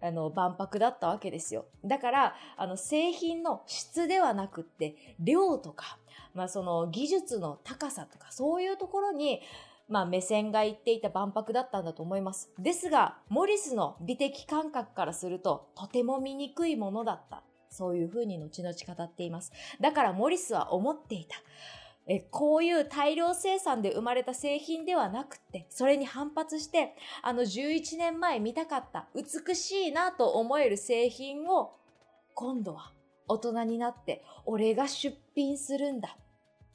[0.00, 1.66] あの、万博だったわけですよ。
[1.84, 5.98] だから、あの、製品の質ではなくって、量とか、
[6.34, 9.40] まあ、その技術の高さとか、そういうところに、
[9.88, 12.50] まあ、目線がいっていた万博だったんだと思います。
[12.58, 17.42] ですが、モリスの美的感覚からすると、とても醜いものだった。
[17.70, 19.52] そういうふうに後々語っています。
[19.80, 21.36] だからモリスは思っていた。
[22.10, 31.76] えこういう大量生産で生まれた製品ではなくって、それに反発して、あの11年前見たかった美しいなと思える製品を、
[32.34, 32.92] 今度は
[33.26, 36.16] 大人になって、俺が出品するんだ。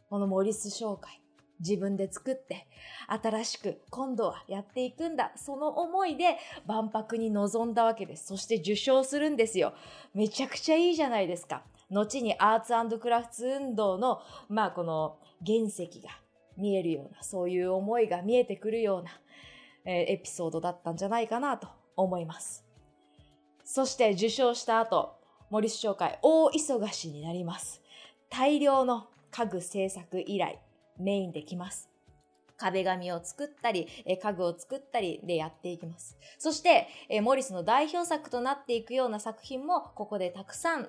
[0.10, 1.23] このモリス商会。
[1.66, 2.68] 自分で作って、
[3.08, 5.32] 新しく今度はやっていくんだ。
[5.38, 8.28] その思いで万博に臨んだわけです。
[8.28, 9.74] そして受賞するんですよ。
[10.14, 11.64] めちゃくちゃいいじゃないですか。
[11.90, 16.10] 後にアーツクラフト運動の、まあこの原石が
[16.58, 19.12] 見えるような、そういう思いが見えてくるような、
[19.86, 22.66] えーエピソードだったんじゃないかなと思います。
[23.64, 25.16] そして受賞した後、
[25.50, 27.82] モリス商会大忙しになります。
[28.30, 30.58] 大量の家具制作依頼、
[31.00, 31.90] メインできます。
[32.58, 36.18] 壁紙を作ったり、家具を作ったりでやっていきます。
[36.38, 36.88] そして、
[37.22, 40.88] モリスの代表作となっていくような作品も、ここでたくさん、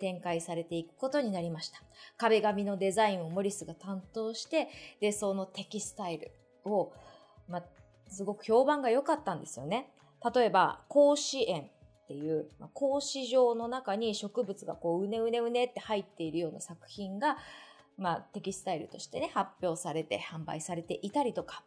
[0.00, 1.82] 展開されていくことになりました。
[2.16, 4.68] 壁紙のデザインをモリスが担当して、
[5.00, 6.30] で、そのテキスタイル
[6.64, 6.92] を、
[7.48, 7.64] まあ、
[8.08, 9.90] すごく評判が良かったんですよね。
[10.34, 11.70] 例えば、甲子園
[12.04, 17.36] っていう、まあ、格子状の中に植物がこう、うねうねうねって入っているような作品が、
[17.96, 21.64] まあ、テキスタイルとしてね、発表されて販売されていたりとか、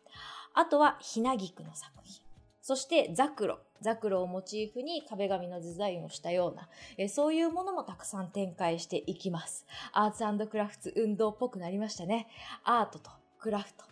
[0.54, 2.22] あとは、ひなぎくの作品。
[2.62, 3.60] そして、ザクロ。
[3.82, 9.66] ザクロをモチーフに壁紙のデザインをしたような、えそういうものもたくさん展開していきます。
[9.94, 12.28] アーツクラフト運動っぽくなりましたね。
[12.64, 13.86] アートとクラフト。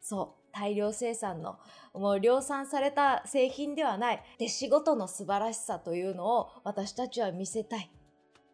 [0.00, 0.46] そう。
[0.52, 1.58] 大量生産の、
[1.92, 7.90] もう量産された製品ではない、手仕事の素晴らしさというのを私たちは見せたい。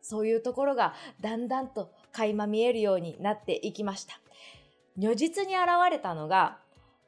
[0.00, 4.20] そういうところがだんだんと垣間見えるようになっていきました。
[4.96, 6.58] 如実に現れたのが、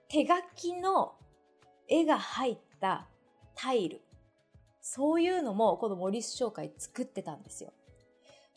[0.08, 1.14] 手書きの
[1.88, 3.06] 絵が入った
[3.54, 4.00] タイル。
[4.80, 7.72] そういうのもこのモリス商会作ってたんですよ。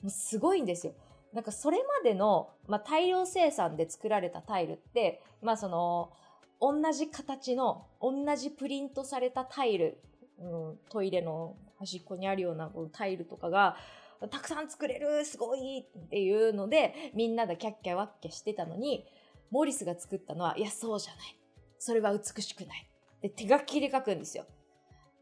[0.02, 0.94] もうすごいんですよ。
[1.34, 6.12] なんかそれまでの、まあ、大量生産で作られたタイルって、まあその、
[6.60, 10.02] 同じ形の、同じプリントされたタイル、
[10.40, 13.78] うん、トイレの端っこにあるようなタイルとかが、
[14.20, 19.06] たくさん作れるすごいっていうので、みんなでキャッキャワッキャしてたのに、
[19.52, 21.38] モリスが作ったのは、いや、そうじゃない。
[21.80, 22.90] それは美しくない。
[23.22, 24.46] で、手書きで書くんですよ。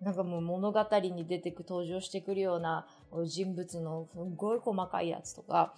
[0.02, 2.88] なんかもう物語に出てく、登場してくるような
[3.26, 5.74] 人物のすごい細かいやつとか、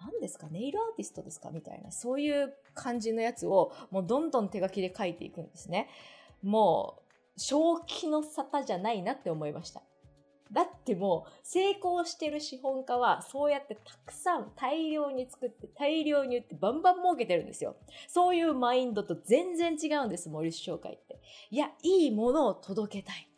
[0.00, 1.50] 何ですかネイルアーティストですか？
[1.50, 5.88] みたいな、そういう感じのやつをもうどんどん手書きで書いていくんですね。
[6.42, 7.00] も
[7.36, 9.82] う、正気の沙汰じゃないなって思いました。
[10.52, 17.76] だってもう、成功してる資本家は、そうやってたくさん大量に作って、大量に売ってバンバン儲けてるんですよ。
[18.08, 21.20] そういうマインドと全然違うんです、森市商会って。
[21.50, 23.28] いや、いいものを届けたい。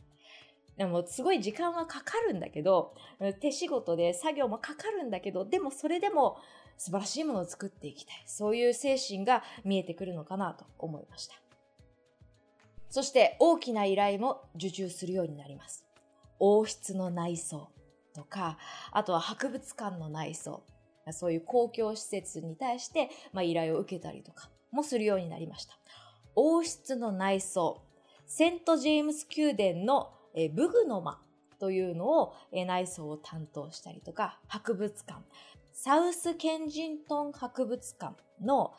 [0.77, 2.95] でも、すごい時間はかかるんだけど、
[3.40, 6.37] 手仕事で作業もかかるんだけど、でもそれでも
[6.77, 8.23] 素晴らしいものを作っていきたい。
[8.27, 11.37] そういう精神が見えてくるのかなと思いました。
[12.90, 15.86] そして大きな依頼も受注するようになります。
[16.38, 17.70] 王室の内装
[18.14, 18.59] とか、
[18.92, 20.62] あとは博物館の内装、
[21.12, 25.79] そういう公共施設に対して、まあ、依頼を受けたりとかもするようになりました。
[26.35, 27.83] 王室の内装、
[28.27, 31.18] セント・ジェームス宮殿のえブグの間
[31.59, 35.22] というのを内装を担当したりとか、博物館、
[35.79, 38.73] サウスケンジントン博物館の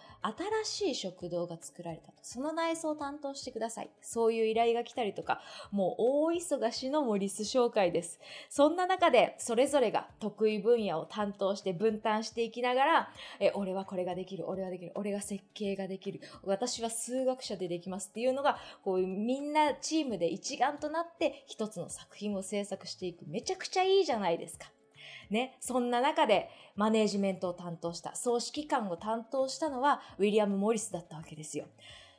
[0.64, 2.18] 新しい食堂が作られたと。
[2.24, 3.92] その内装を担当してください。
[4.02, 5.40] そういう依頼が来たりとか、
[5.72, 8.20] もう大忙しのモリス紹介です。
[8.50, 23.28] そんな中で、それぞれが得意分野を担当して分担していきながら、え、俺はこれができる、俺はできる、俺が設計ができる、私は数学者でできますっていうのが、こういうみんなチームで一丸となって一つの作品を制作していく。
[23.28, 24.72] めちゃくちゃいいじゃないですか。
[25.30, 31.66] ね、そんな中でマネージメントを担当した、総指揮官を担当したのはウィリアム・モリスだったわけですよ。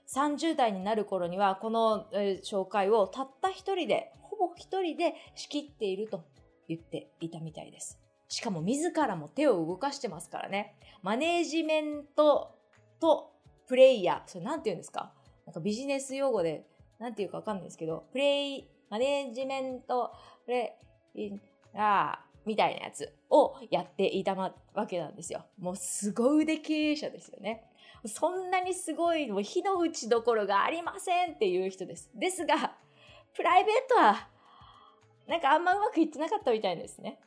[0.09, 2.07] 30代になる頃にはこの、
[2.43, 6.25] 紹介をたった一人で、ほぼ一人で仕切っていると
[6.69, 7.99] 言っていたみたいです。
[8.29, 10.77] しかも自らも手を動かしてますからね。
[11.03, 12.55] マネージメント
[13.01, 13.33] と
[13.67, 15.13] プレイヤー、それなんて言うんですか？
[15.47, 16.67] なんかビジネス用語で、
[16.99, 20.13] なんて言うかわかんないですけど、プレイ、マネージメント、
[20.45, 20.79] プレ
[21.15, 21.33] イ、
[21.75, 24.53] あーみたいなやつをやっていたわ
[24.89, 25.45] けなんですよ。
[25.59, 27.65] もう凄腕経営者ですよね。
[28.07, 32.11] そんなにすごい、もう火の打ちどころがありませんっていう人です。
[32.15, 32.75] ですが、
[33.35, 34.29] プライベートは、
[35.27, 37.21] なんかあんまうまくいってなかったみたいですね。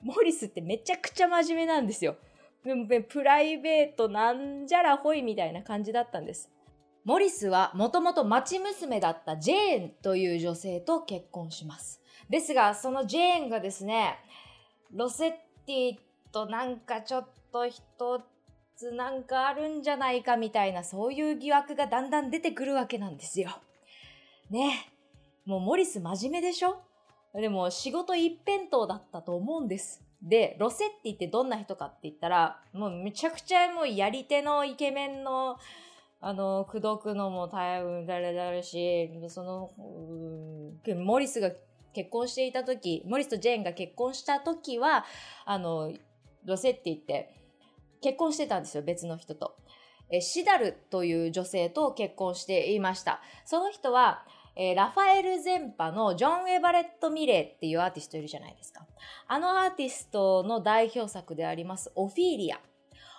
[0.00, 2.16] モリスってめちゃくちゃ真面目なんですよ。
[2.64, 6.50] でもプライベートなんじゃらほいみたいな感じだったんです。
[7.04, 12.00] モリスはもともと町娘だったジェーンという女性と結婚します。
[12.30, 14.18] ですが、そのジェーンがですね、
[14.92, 15.30] ロセッ
[15.66, 15.96] ティ
[16.32, 17.82] となんかちょっと一
[18.76, 23.50] つなんかあるんじゃないかみたいなそういう疑惑がだんだん出てくるわけなんですよ。
[24.50, 24.90] ね
[25.46, 26.82] もうモリス真面目でしょ？
[27.34, 30.02] でも仕事一辺倒だったと思うんです。
[30.22, 35.58] で、ロセッティってどんな人かって言ったら、もうめちゃくちゃもうやり手のイケメンの
[36.20, 39.72] あの、口説くのも大変だれだるし、その、
[40.86, 41.50] うんモリスが
[41.94, 45.04] 結婚していた時、モリスとジェーンが結婚した時は、
[45.46, 45.92] あの、
[46.44, 47.40] ロセッティって
[48.02, 49.56] 結婚してたんですよ、別の人と。
[50.10, 53.20] えシダルという女性と結婚していました。
[53.46, 54.26] その人は、
[54.56, 58.86] え、ラファエル・ゼンパのジョン・エバレット・ミレーっていうアーティストいるじゃないですか。
[59.26, 62.60] あのアーティストの代表作でありますオフィーリア。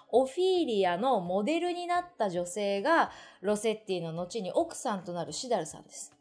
[0.10, 3.12] オフィーリアのモデルになった女性が
[3.42, 6.15] ロセッティの後に奥さんとなるシダルさんです。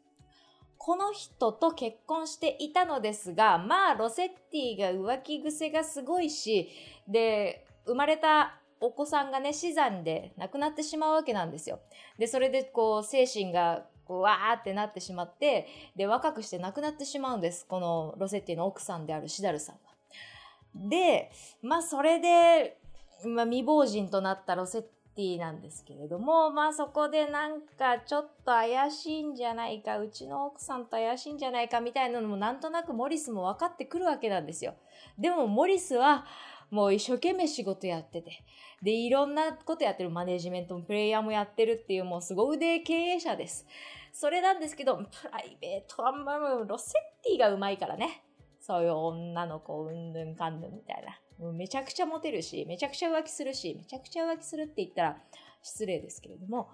[0.77, 6.69] この人と結婚していたのですが、まあ、ロセッティが浮気癖がすごいし、
[7.07, 11.79] で、生まれたお子さんがね、死産で亡くなってしまうわけなんですよ。
[12.19, 17.65] で、それでこう、精神がこう、わーってなってしまって、で、若くして亡くなってしまうんです。
[17.65, 20.89] このロセッティの奥さんであるシダルさんは。
[20.89, 22.77] で、まあ、それで、
[23.25, 24.83] まあ、未亡人となったロセッ
[25.15, 34.75] ティなんですけれども、まあそこでなんかちょっと怪しいんじゃないか、うちの奥さんと怪しいんじゃないかみたいなのもなんとなくモリスも分かってくるわけなんですよ。
[35.17, 36.25] でもモリスは
[36.69, 38.43] もう一生懸命仕事やってて、
[38.81, 43.65] で、いろんなことやってるマネジメントもプレイヤーもやってるっていうもう凄腕経営者です。
[44.11, 48.23] それなんですけど、プライベートはまロセッティがうまいからね。
[48.59, 51.19] そういう女の子うんぬんかんぬんみたいな。
[51.39, 55.17] めちゃくちゃモテるし、めちゃくちゃ浮気するし、めちゃくちゃ浮気するって言ったら
[55.61, 56.69] 失礼ですけれども、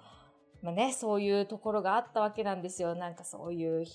[0.62, 2.96] まあね、そういうところがあったわけなんですよ。
[2.96, 3.86] なんかそういう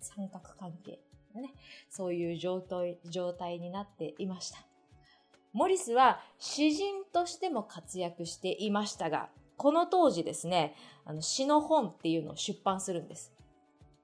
[0.00, 1.00] 三角関係、
[1.34, 1.52] ね、
[1.90, 4.58] そういう状態状態になっていました。
[5.52, 13.32] モリスは詩人としても活躍していましたが、この当時ですね、あの詩の本っていうのを出版するんです。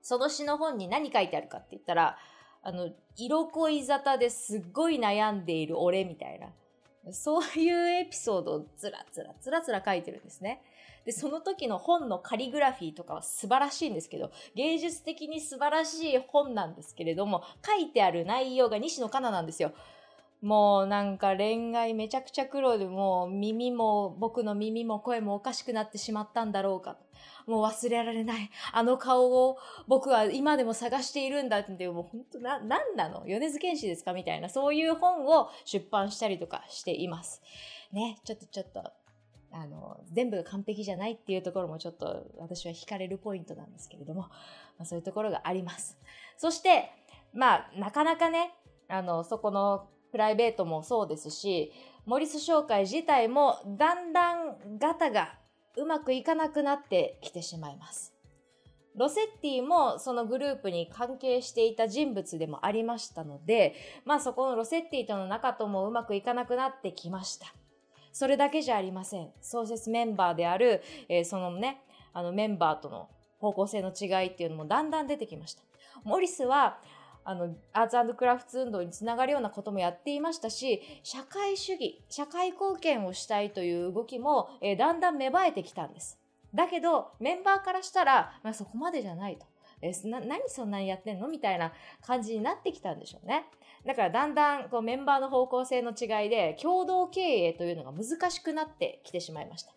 [0.00, 2.18] その詩の本に何書いてあるかって言ったら、
[2.62, 10.62] あの、色恋沙汰ですっごい悩んでいる俺みたいな、そういうエピソードをつらつらつらつら書いてるんですね。
[11.04, 19.72] で、その時の本のカリグラフィーとかは素晴らしいんですけど、芸術的に素晴らしい本なんですけれども、書いてある内容が西野カナなんですよ。
[20.42, 26.98] もうなんか恋愛めちゃくちゃ黒でもう耳も僕の耳も声もおかしくなってしまったんだろうか。
[27.46, 28.50] もう忘れられない。
[28.72, 33.24] あの顔を僕は今でも探しているんだって、もう本当な、なんなの？
[33.26, 34.12] 米津玄師ですか？
[34.12, 37.40] みたいな、そういう本を出版したりとかしています。
[37.92, 38.92] ね、ちょっとちょっと、
[39.52, 44.28] あの、全部が完璧じゃないっていうところもちょっと私は惹かれるポイントなんですけれども、ま
[44.80, 45.98] あ、そういうところがあります。
[46.36, 46.90] そして、
[47.34, 48.54] まあ、なかなかね、
[48.88, 51.72] あの、そこのプライベートもそうですし、
[52.04, 55.34] モリス商会自体もだんだんガタが
[55.76, 58.12] うまくいかなくなってきてしまいます。
[58.94, 67.46] ロセッティもそのグループに関係していた人物でもありましたので、まあそこのロセッティとの仲ともうまくいかなくなってきました。
[68.12, 69.30] それだけじゃありません。
[69.40, 71.80] 創設メンバーである、えー、そのね、
[72.12, 75.62] あのメンバーとの方向性の違いっていうのもだんだん出てきました。
[76.04, 76.78] モリスは、
[77.24, 86.18] あの、アーツクラフト運動につながるようなこともやっていましたし、社会主義、社会貢献をしたいという動きも、えー、だんだん芽生えてきたんです。
[86.54, 89.46] だけど、メンバーからしたら、まあ、そこまでじゃないと。
[89.80, 91.26] え、な、何そんなにやってんの？
[91.26, 91.72] みたいな
[92.06, 93.46] 感じになってきたんでしょうね。
[93.84, 99.72] だからだんだんこうメンバーの方向性の違いで共同経営というのが難しくなってきてしまいました。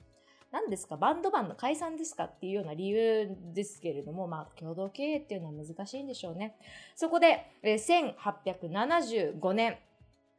[0.56, 0.96] 何ですか？
[0.96, 2.24] バンドマンの解散ですか？
[2.24, 6.56] っていうような理由ですけれども、まあ、共同経営っていうのは難しいんでしょうね。
[6.96, 9.78] そこで、え、1875年、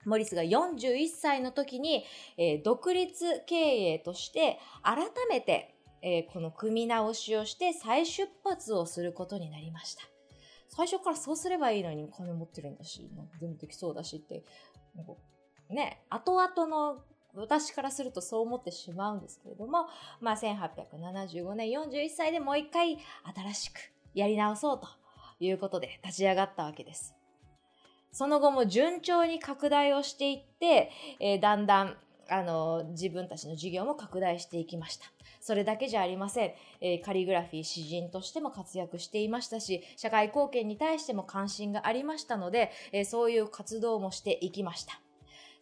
[0.06, 2.06] モリスが41歳の時に、
[2.38, 10.02] え、独立経営として改めて、え、この組み直しをして再出発をすることになりました。
[10.68, 14.44] 最初からそうすればいいのに金持ってるんだし、全部できそうだしって、
[15.68, 17.02] ね、後々の
[17.40, 19.86] 私からするとそう思ってしまうんですけれども、
[20.20, 22.98] まあ、1875年41歳でもう一回
[23.34, 23.78] 新しく
[24.14, 24.88] やり直そうと
[25.40, 27.14] いうことで立ち上がったわけです。
[28.12, 31.96] その後も順調に拡大をしていって、えー、だんだん
[32.28, 35.06] あの自分たちの事業も拡大していきました。
[35.40, 36.54] それだけじゃありません。
[36.80, 45.00] えー、カリグラフィー詩人としても活躍していましたし、社会貢献に対しても関心がありましたので、えー、そういう活動もしていきました。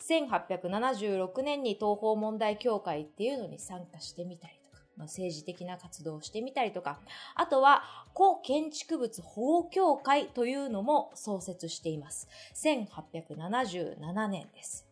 [0.01, 7.01] 1876年に東方問題協会っていうのに参加してみたりとか、まあ、政治的な活動をしてみたりとか、
[7.35, 7.83] あとは
[8.15, 12.29] 古建築物保護協会というのも創設しています。
[12.55, 14.87] 1877年です。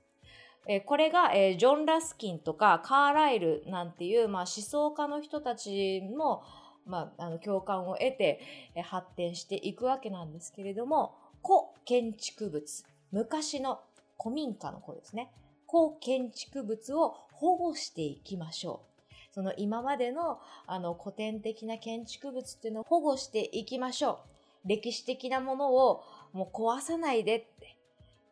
[0.86, 6.44] これが、ジョン・ラスキンとかカーライルなんていう、まあ、思想家の人たちも、
[6.86, 8.40] まあ、あの共感を得て
[8.84, 13.80] 発展していくわけなんですけれども、古建築物、昔の
[14.22, 15.32] 古民家の子ですね。
[15.68, 19.14] 古建築物を保護していきましょう。
[19.34, 24.20] その今までのあの古典的な建築物っていうのを保護していきましょ
[24.64, 24.68] う。
[24.68, 27.76] 歴史的なものをもう壊さないでって。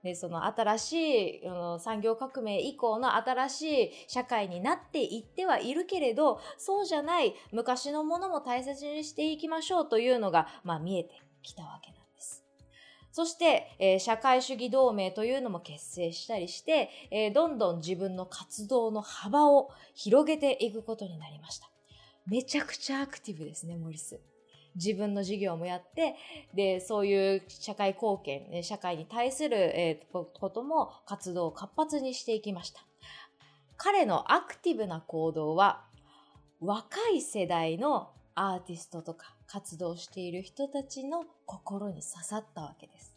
[0.03, 0.93] で、その新し
[1.43, 12.00] いあの産業革命以降の新しい社会になっていってはいるけれど、そうじゃない昔のものも大切にしていきましょうというのが、まあ見えてきたわけなんです。
[13.13, 21.71] そして、えー社会主義同盟というのも結成したりして、えーどんどん自分の活動の幅を広げていくことになりました。
[22.27, 24.21] めちゃくちゃアクティブですね、モリス。
[24.77, 26.15] 自分の事業もやって、
[26.55, 32.85] で、そういう社会貢献、社会に対する、えーことも活動を活発にしていきました。
[33.77, 35.85] 彼のアクティブな行動は、
[36.61, 43.15] 若い世代のアーティストとか活動している人たちの心に刺さったわけです。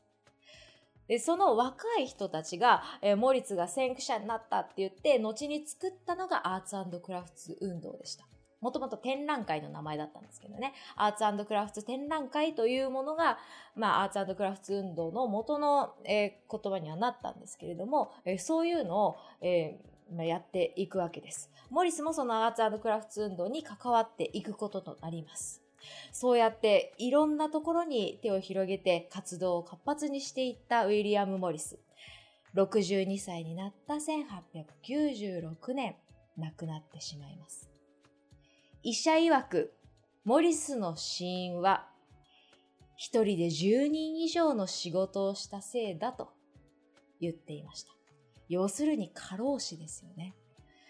[1.08, 8.26] で、その若い人たちが、えーモリツが先駆者になったって言って、後に作ったのがアーツクラフト運動でした。
[8.62, 10.74] もともと展覧会の名前だったんですけどね。
[10.96, 13.38] アーツクラフト展覧会というものが、
[13.76, 21.50] まあ、アーツクラフト運動の元の、えー言葉にはなったんですけれども、えーそういうのを、えーやっていくわけです。
[21.70, 25.64] モリスもそのアーツクラフト運動に関わっていくこととなります。
[26.12, 31.80] そうやっていろんなところに手を広げて活動を活発にしていったウィリアム・モリス。
[32.56, 35.96] 62歳になった1896年、
[36.38, 37.70] 亡くなってしまいます。
[38.84, 39.74] 医者曰く、
[40.24, 41.90] モリスの死因は、
[42.96, 46.30] 一人で10人以上の仕事をしたせいだと
[47.20, 48.03] 言っていました。
[48.54, 50.34] 要するに過労死ですよね。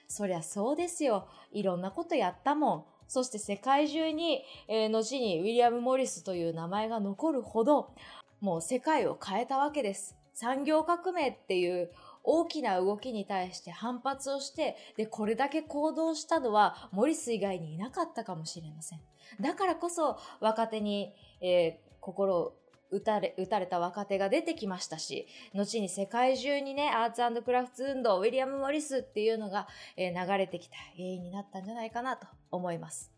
[0.07, 1.28] そりゃそうですよ。
[1.51, 2.86] いろんなことやったもん。
[3.07, 7.93] そして世界中に、えー後にウィリアム・モリスという名前が残るほど、
[8.39, 10.16] もう世界を変えたわけです。
[10.34, 11.91] 産業革命っていう
[12.24, 19.01] 大きな動きに対して反発をして、で、これだけ行動したのはモリス以外にいなかったかもしれません。
[19.41, 22.53] だからこそ若手に、えー心を
[22.94, 29.68] 打たれ、打たれた若手が出てきましたし、後に世界中にね、アーツクラフト運動、ウィリアム・モリスっていうのが、
[29.98, 33.12] えー流れてきた原因になったんじゃないかなと思います。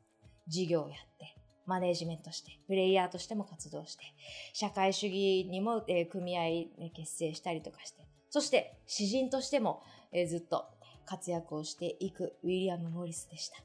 [0.48, 4.06] 事業をやって、マネージメントして、プレイヤーとしても活動して、
[4.54, 10.66] 社会主義にも、えー組合、結成したりとかして、そして詩人としても、えーずっと
[11.06, 13.58] 活躍をしていくウィリアム・モリスでした。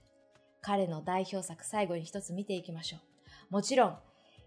[0.62, 3.54] 彼の代表作最後に一つ見ていきましょう。
[3.54, 3.98] もちろん、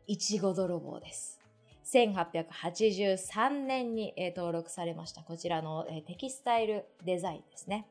[0.05, 1.42] いちご泥棒です。
[1.85, 5.21] 1883年に、登録されました。
[5.23, 7.87] こちらの、テキスタイルデザインですね。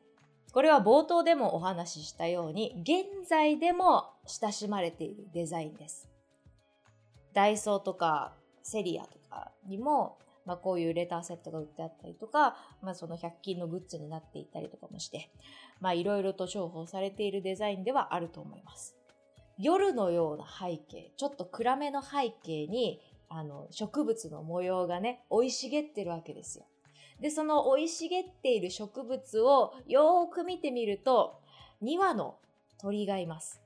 [0.51, 6.09] これは冒頭でもお話ししたように、現在でも親しまれているデザインです。
[7.33, 15.31] ダイソーとかセリアとかにも、まあ、こういうレターセットが売ってあったりとか、まあ、その100均のグッズになっていたりとかもして、
[15.95, 18.95] いろいろと重宝されているデザインではあると思います。
[19.57, 23.01] 夜のような背景、ちょっと暗めの背景に、
[23.35, 26.65] あの、植物の模様がね、生い茂ってるわけですよ。
[27.19, 31.41] で、その生い茂っている植物をよーく見てみると、
[31.81, 32.37] 2羽の
[32.79, 33.59] 鳥がいます。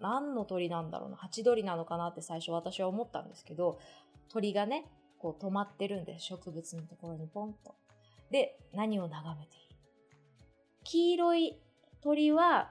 [0.00, 1.16] 何の鳥なんだろうな。
[1.16, 3.78] ハチドリなのかなって最初私は思ったんですけど、
[4.30, 4.86] 鳥がね、
[5.18, 6.18] こう止まってるんで。
[6.18, 7.74] 植物のところにポンと。
[8.30, 9.76] で、何を眺めている？
[10.84, 11.60] 黄色い
[12.00, 12.70] 鳥は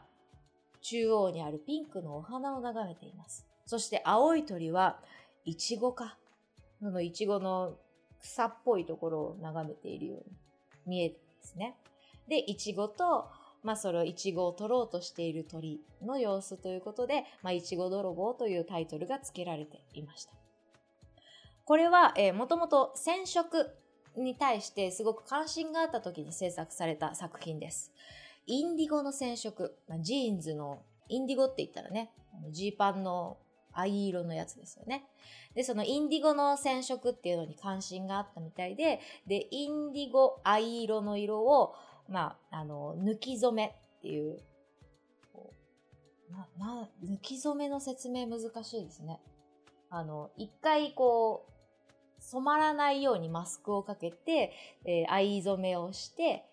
[0.82, 3.46] 中央にあるピンクのお花を眺めています。
[3.66, 5.00] そして青い鳥は
[5.50, 6.16] イチゴか。
[6.80, 7.76] そのイチゴの
[8.22, 10.24] 草っぽいところを眺めているように
[10.86, 11.76] 見えるんですね。
[12.28, 13.28] で、イチゴと、
[13.64, 20.34] まあ、それをイチゴを取ろうとしている鳥の様子ということで、まあ、イチゴ泥棒というタイトルが付けられていました。
[21.66, 23.76] これは、えー、もともと染色
[24.16, 27.92] に対してすごく関心があった時に制作された作品です。
[28.46, 32.12] インディゴの染色、まあ、ジーンズの、インディゴって言ったらね、
[32.52, 33.38] ジーパンの
[33.80, 35.06] 藍色のやつですよね。
[35.56, 41.76] で、そのインディゴの染色っていうのに関心があったみたいで、で、インディゴ藍色の色を、
[42.08, 44.40] まあ、あの、抜き染めっていう、
[45.34, 45.54] こ
[46.30, 49.22] うな、な、抜き染めの説明難しいですね。
[49.90, 51.52] あの、一回こう、
[52.22, 54.52] 染まらないようにマスクをかけて、
[54.86, 56.46] えー藍染めをして、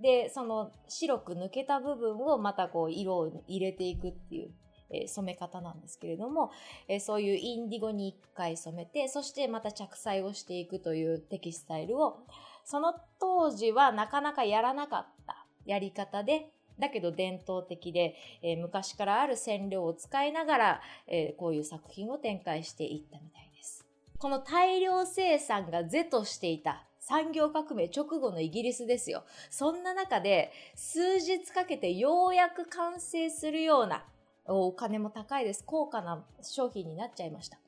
[0.00, 4.50] で、その白く抜けた部分をまたこう色を入れていくっていう、
[4.90, 6.50] えー染め方なんですけれども、
[6.88, 12.20] えーそういうインディゴに一回染めて、そしてまた着彩をしていくというテキスタイルを、
[12.64, 23.86] その当時はなかなかやらなかったやり方で、だけど伝統的で、えー昔からある染料を使いながら、えこういう作品を展開していったみたいです。
[24.18, 29.24] この大量生産が是としていた産業革命直後のイギリスですよ。
[29.50, 34.04] そんな中で数日かけてようやく完成するような
[34.46, 35.62] お金も高いです。
[35.64, 37.58] 高価な商品になっちゃいました。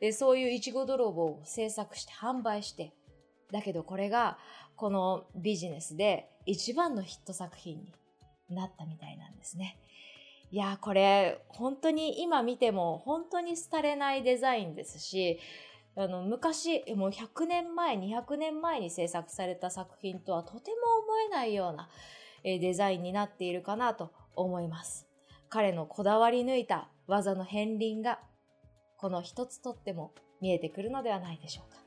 [0.00, 2.92] でそういういちご泥棒を制作して販売して、
[3.52, 4.38] だけどこれが
[4.76, 7.84] このビジネスで一番のヒット作品
[8.48, 9.78] になったみたいなんですね。
[10.50, 15.40] いやこれ本当に今見ても本当に廃れないデザインですし
[15.96, 21.88] あの昔もう100年前200年前に制作された作品とはとても思えないような
[22.44, 25.06] デザインになっているかなと思います
[25.54, 28.20] 彼のこだわり抜いた技の片鱗が
[28.96, 31.82] この一つとっても見えてくるのではないでしょうか。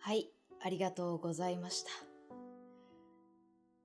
[0.00, 0.28] はい、
[0.64, 1.90] ありがとうございました。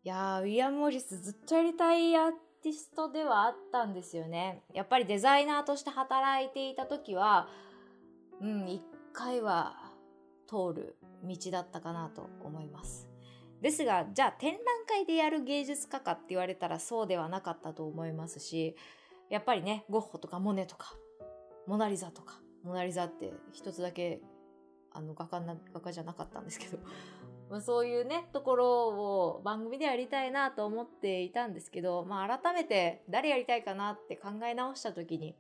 [0.06, 2.32] いやー、ウィリアム・モリスずっとやりたいアー
[2.64, 4.64] ティストではあったんですよね。
[4.74, 7.50] やっぱりデザイナーとして働いていた時は、
[8.40, 9.92] うん、一回は
[10.48, 13.10] 通る道だったかなと思います。
[13.62, 18.78] ですが、じゃあ展覧会でやる芸術家かって言われたらそうではなかったと思いますし、
[19.30, 20.94] やっぱりね、ゴッホとかモネとか、
[21.68, 24.22] モナリザとか、モナリザって一つだけ
[25.00, 26.78] あの画家な画家じゃなかったんですけど。
[27.50, 35.36] まあそういうねところを番組でやりたいなと思っていたんですけど、まあ、改めて誰やりたいかなって考え直した時に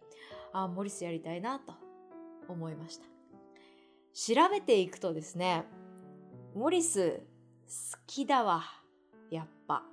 [0.52, 1.76] あモリスやりたいなと
[2.48, 3.06] 思いました。
[4.14, 5.66] 調べていくとですね
[6.56, 7.22] モリス
[7.94, 8.64] 好きだわ
[9.30, 9.84] やっぱ。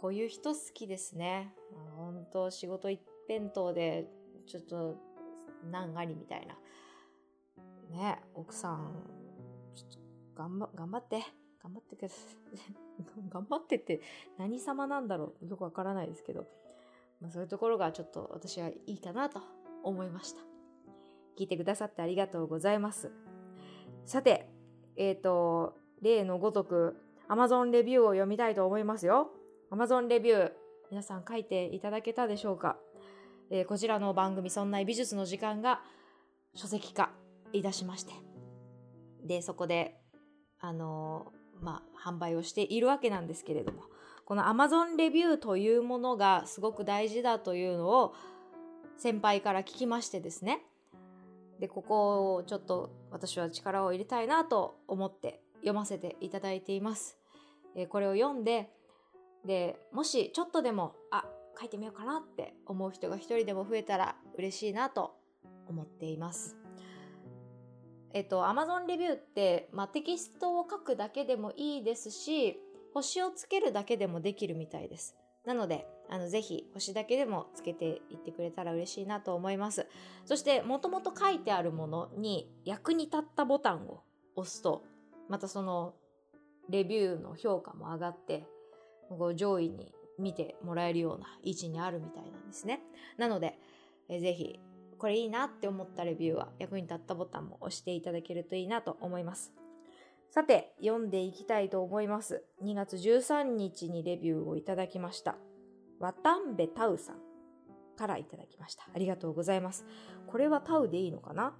[0.00, 1.54] こういう人好きですね。
[1.96, 4.08] 本当仕事一辺倒で
[4.46, 4.96] ちょっと
[5.70, 6.56] 難ありみたいな。
[7.90, 8.92] ね、奥さん、
[9.74, 11.22] ちょっと頑張頑張って、
[11.62, 12.44] 頑張ってください。
[13.30, 14.00] 頑張ってって
[14.38, 16.46] 何様なんだろうよくわからないですけど、
[17.20, 19.40] まあ、そういうところがちょっと私はいいかなと
[19.82, 20.40] 思いました。
[21.36, 23.10] 聞いてくださってありがとうございます。
[24.04, 24.48] さて、
[24.96, 26.96] えっ、ー、と、例のごとく
[27.28, 29.30] Amazon レビューを読みたいと思いますよ。
[29.70, 30.52] Amazon レビュー、
[30.90, 32.78] 皆さん書いていただけたでしょうか、
[33.50, 35.82] えー、こちらの番組、そんな美術の時間が
[36.54, 37.10] 書籍化
[37.58, 38.12] いたしまして。
[39.24, 39.96] で、そこで、
[40.60, 43.82] あの、まあ、販売をしているわけなんですけれども、
[44.24, 48.14] この Amazon レビューというものがすごく大事だというのを
[48.96, 50.62] 先輩から聞きましてですね。
[51.60, 57.18] で、ここをちょっと私は力を入れたいなと思って読ませていただいています。
[57.76, 58.70] えこれを読んで、
[59.44, 61.24] で、もしちょっとでも、あ、
[61.58, 65.14] 書いてみようかなって思う人が一人でも増えたら嬉しいなと
[65.68, 66.63] 思っています。
[68.14, 72.60] えっと、Amazon レビューって、まあ、テキストを書くだけでもいいですし、
[72.94, 75.16] 星をつけるだけでもできるみたいです。
[75.44, 79.88] なので、あの、ぜひ、星だけでもつけていってくれたら嬉しいなと思います。
[80.26, 84.04] そして、もともと書いてあるものに役に立ったボタンを
[84.36, 84.84] 押すと、
[85.28, 85.94] またその、
[86.70, 88.46] レビューの評価も上がって、
[89.08, 92.80] こう上位に見てもらえるような位置にあるみたいなんですね。
[93.18, 93.58] なので、
[94.08, 94.60] えぜひ
[94.98, 99.52] これいいなって思ったレビューは役に立ったボタンも押していただけるといいなと思います。
[100.30, 102.42] さて、読んでいきたいと思います。
[102.62, 105.36] 2月13日にレビューをいただきました。
[106.00, 107.16] ワタンベタウさん
[107.96, 108.84] からいただきました。
[108.92, 109.84] ありがとうございます。
[110.26, 111.56] これはタウでいいのかな？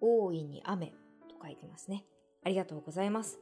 [0.00, 2.06] 大いに雨と書いてますね。
[2.42, 3.38] ありがとうございます。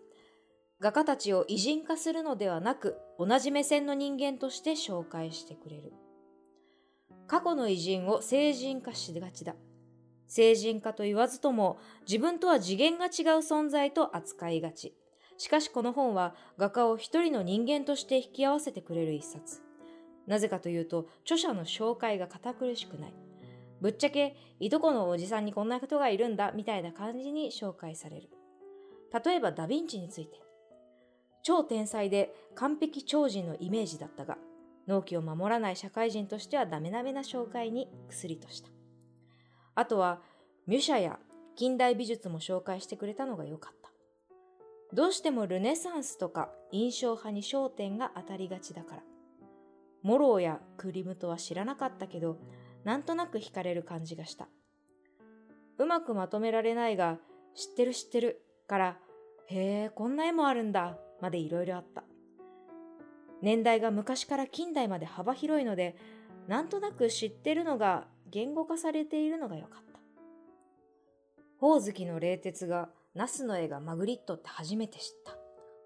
[0.81, 5.93] 画家たちを偉人化するのではなく、同じ目線の人間として紹介してくれる。
[7.29, 9.55] 過去の偉人を成人化しがちだ。
[10.27, 14.95] 成人化と言わずとも自分とは次元が違う存在と扱いがち。
[15.37, 19.61] しかしこの本は画家を一人の人間として引き合わせてくれる一冊。
[20.27, 23.15] なぜかというと著者の紹介が堅苦しくない。
[23.81, 28.29] ぶっちゃけいとこのおじさんにこんな人がいるんだみたいな感じに紹介される。
[29.25, 30.41] 例えばダヴィンチについて。
[31.43, 34.37] 超天才で完璧超人のイメージだったが、
[34.89, 38.71] 納期を守らない社会人としてはダメダメな紹介に薬とした。
[39.75, 40.21] あとは、
[40.67, 41.21] ミュシャや
[41.55, 43.91] 近代美術も紹介してくれたのが良かった。
[44.95, 49.03] どうしてもルネサンスとか印象派に焦点が当たりがちだから。
[50.03, 52.39] モローやクリムトは知らなかったけど、
[52.85, 54.49] なんとなく惹かれる感じがした。
[55.77, 57.19] うまくまとめられないが、
[57.55, 58.99] 知ってる知ってるから、
[59.49, 62.05] へえ、こんな絵もあるんだ、までいろいろあった。
[63.43, 65.97] 年代が昔から近代まで幅広いので、
[66.49, 69.99] なんとなく知ってるのが言語化されているのが良かった。
[71.59, 75.37] ほおずきの冷徹がナスの絵がマグリットって初めて知った。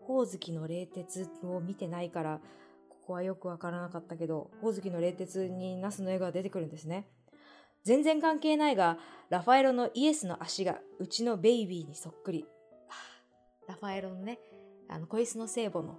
[0.03, 2.41] ほおずきの冷徹を見てないから、
[2.89, 7.09] ここはよくわからなかったけど、ほおずきの冷徹にナスの絵が出てくるんですね。
[7.85, 8.99] 全然関係ないが、
[9.29, 12.45] ラファエロのイエスの足がうちのベイビーにそっくり。
[12.89, 12.97] は
[13.67, 14.39] あラファエロのね、
[14.89, 15.99] あの、小椅子の聖母の、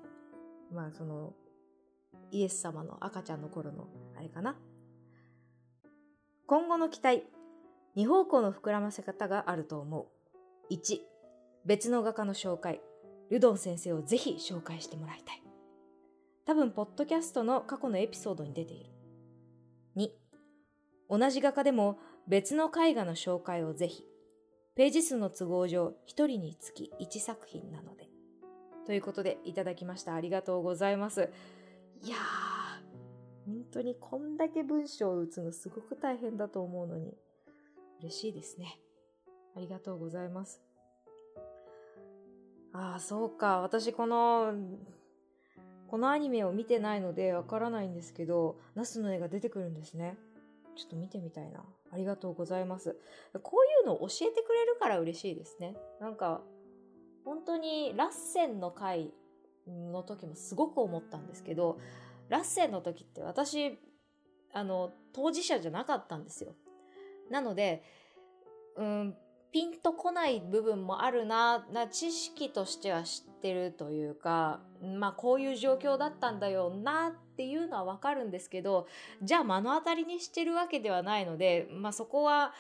[0.71, 1.33] まあその、
[2.33, 4.57] イエス様の赤ちゃんの頃の、あれかな。
[6.47, 7.23] 今後の期待。
[7.95, 10.07] 二方向の膨らませ方があると思
[10.69, 10.73] う。
[10.73, 10.99] 1、
[11.63, 12.81] 別の画家の紹介。
[13.29, 15.43] ルドン先生をぜひ紹介してもらいたい。
[16.45, 18.89] 多分、ポッドキャストの過去のエピソードに出ている。
[19.95, 20.09] 2、
[21.09, 24.03] 同じ画家でも別の絵画の紹介をぜひ。
[24.73, 28.09] ページ数の都合上、一人につき1作品なので。
[28.87, 30.15] ということで、いただきました。
[30.15, 31.29] ありがとうございます。
[32.03, 37.17] いやー、本当にこんだけ文章を打つのすごく大変だと思うのに、
[38.01, 38.77] 嬉しいですね。
[39.55, 40.61] ありがとうございます。
[42.73, 43.61] ああ、そうか。
[43.61, 44.53] 私この、
[45.87, 50.17] このアニメを見てないのでわからないんですけど、ナスの絵が出てくるんですね。
[50.75, 51.63] ちょっと見てみたいな。
[51.91, 52.97] ありがとうございます。
[53.43, 55.77] こういうのを教えてくれるから嬉しいですね。
[56.01, 56.41] なんか、
[57.23, 59.13] 本当にラッセンの回
[59.67, 61.79] の時もすごく思ったんですけど、
[62.29, 63.79] ラッセンの時って私、
[64.53, 66.55] あの、当事者じゃなかったんですよ。
[67.29, 67.83] なので、
[68.75, 69.15] うん、
[69.51, 78.87] ピンとこない部分もあるな、な知識としては知ってるというか、まあこういう状況だったんだよなっていうのはわかるんですけど、
[79.21, 82.53] じゃあ目の当たりにしてるわけではないので、まあそこは、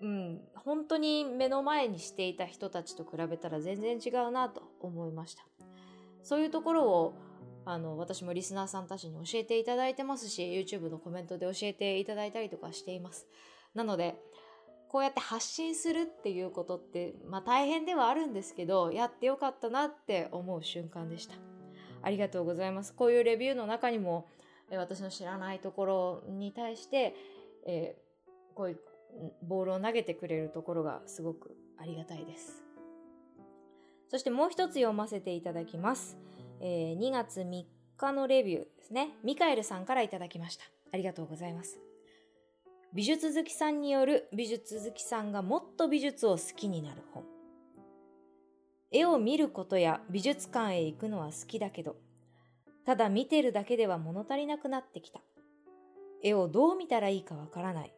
[0.00, 5.44] うん、本当に目の前にしていた人たちと比べたら全然違うなと思いました。
[6.26, 7.14] そういうところを
[7.64, 13.28] あの私もリスナーさんたちに教えていただいてますし YouTube のコメントで教えていただいたりとかしています。
[13.74, 14.16] なので
[14.88, 21.34] こうやって発信するっていうことってまあ大変ではあるんですけどやってよかったなって思う瞬間でした。
[22.02, 22.92] ありがとうございます。
[22.92, 24.26] こういうレビューの中にも
[24.70, 27.14] え私の知らないところに対して、
[27.66, 28.06] えー
[28.56, 28.78] こういう
[29.42, 32.65] ボールを投げてくれるところがすごくありがたいです。
[34.08, 36.16] そしてもう一つ読ませていただきます
[36.60, 37.64] えー2月3
[37.96, 39.10] 日のレビューですね。
[39.24, 40.64] ミカエルさんからいただきました。
[40.92, 41.78] ありがとうございます。
[42.92, 47.24] 美術好きさんによる美術好きさんがもっと美術を好きになる本。
[48.90, 51.96] 絵を見ることや美術館へ行くのは好きだけど、
[52.84, 55.20] ただ見てるだけでは物足りなくなってきた。
[56.22, 57.92] 絵をどう見たらいいかわからない。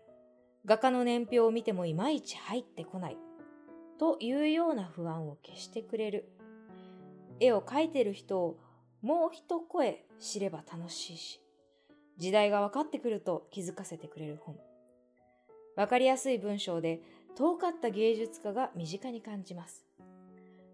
[0.65, 3.17] 画家の年表を見てもいまいち入ってこない。
[3.99, 6.29] というような不安を消してくれる。
[7.41, 8.59] 絵を描いてる人を
[9.03, 11.41] もう一声知れば楽しいし、
[12.17, 14.57] 時代が分かってくると気づかせてくれる本。
[15.77, 17.01] 分かりやすい文章で
[17.37, 19.85] 遠かった芸術家が身近に感じます。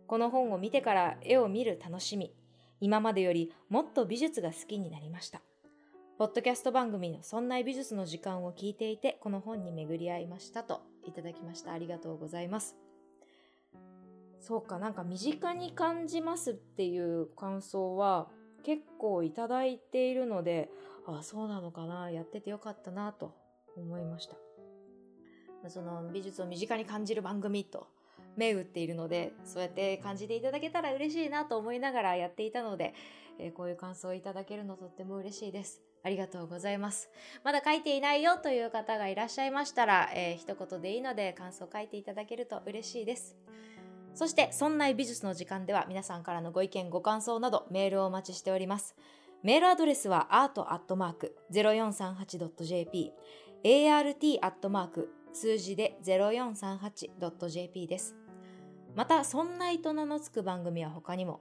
[0.07, 2.35] この本を見てから絵を見る楽しみ、
[2.81, 5.43] 今までよりもっと美術が好きになりました。
[6.17, 11.73] ポッドキャスト番組のそんな美術の時間を聞いていて、この本に巡り合いましたといただきました。
[11.73, 12.84] ありがとうございます。
[14.47, 18.29] そうか、なんか身近に感じますっていう感想は
[18.63, 20.69] 結構いただいているので、
[21.07, 23.35] あそうなのかな、やっててよかったなと
[23.75, 24.37] 思いました。
[25.71, 27.87] その美術を身近に感じる番組と
[28.37, 32.93] 銘打っているので、そうやって感じていただけたら嬉しいなと思いながらやっていたので、
[33.39, 35.81] えーこういう感想をいただけるのとっても嬉しいです。
[36.03, 37.09] ありがとうございます。
[37.45, 43.39] まだ書いていないよという方がいらっしゃいましたら、えー一言でいいので感想を書いていただけると嬉しいです。
[44.15, 48.95] そして、そんな美術の時間では皆さんからのご意見、ご感想などメールをお待ちしております。
[49.43, 53.13] メールアドレスは art.0438.jp、
[53.65, 55.09] art.
[55.33, 58.15] 数字で 0438.jp です。
[58.95, 61.41] また、そんないと名の付く番組は他にも、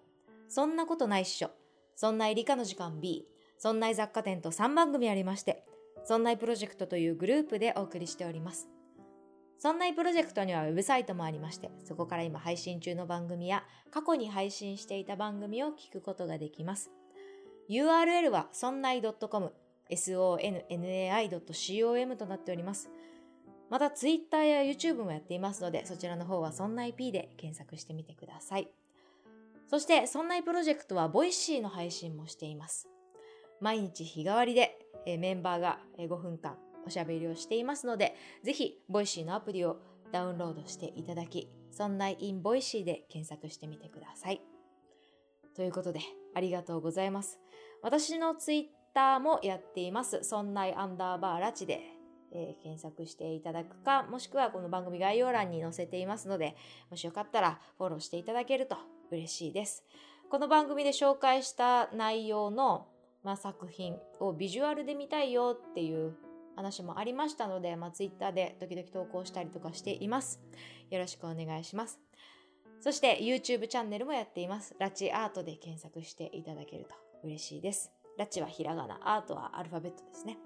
[0.49, 1.51] そんなことないっしょ、
[1.95, 3.28] そんない理科の時間 B、
[3.59, 5.63] そんない雑貨店と3番組ありまして、
[6.03, 8.67] そんないプロジェクトというグループでお送りしております。
[9.64, 16.91] そんなプロジェクトにはウェブサイトもありまして、そこから今配信中の番組や過去に配信していた番組を聞くことができます。
[17.70, 19.53] URL はそんない .com、
[19.89, 22.89] sonnai.com となっております。
[23.70, 28.70] また Twitter や YouTube もやっていますので、そちらの方はそんない P で検索してみてください。
[29.70, 32.89] そして、そんなプロジェクトはボイシーの配信もしています。
[33.61, 39.78] 毎日日替わりでメンバーが5分間おしゃべりをしていますので、ぜひ、ボイシーのアプリを
[40.12, 44.42] ダウンロードしていただき、そんない in ボイシーで検索してみてください。
[45.56, 46.00] ということで、
[46.36, 47.40] ありがとうございます。
[47.82, 50.24] 私のツイッターもやっています。
[50.24, 51.82] そんなアンダーバーラチで、
[52.32, 56.56] えー検索していただくか、もしくはこの番組概要欄に載せていますので、
[56.90, 58.78] もしよかったらフォローしていただけると
[59.12, 59.84] 嬉しいです。
[60.30, 62.88] この番組で紹介した内容の、
[63.24, 66.16] まあ、作品をビジュアルで見たいよっていう
[66.56, 70.39] 話もありましたので、まあ、Twitter で時々投稿したりとかしています。
[70.89, 71.99] よろしくお願いします。
[72.80, 74.76] そして YouTube チャンネルもやっています。
[74.80, 77.91] ラチアートで検索していただけると嬉しいです。
[78.18, 80.38] ラチはひらがな、アートはアルファベットですね。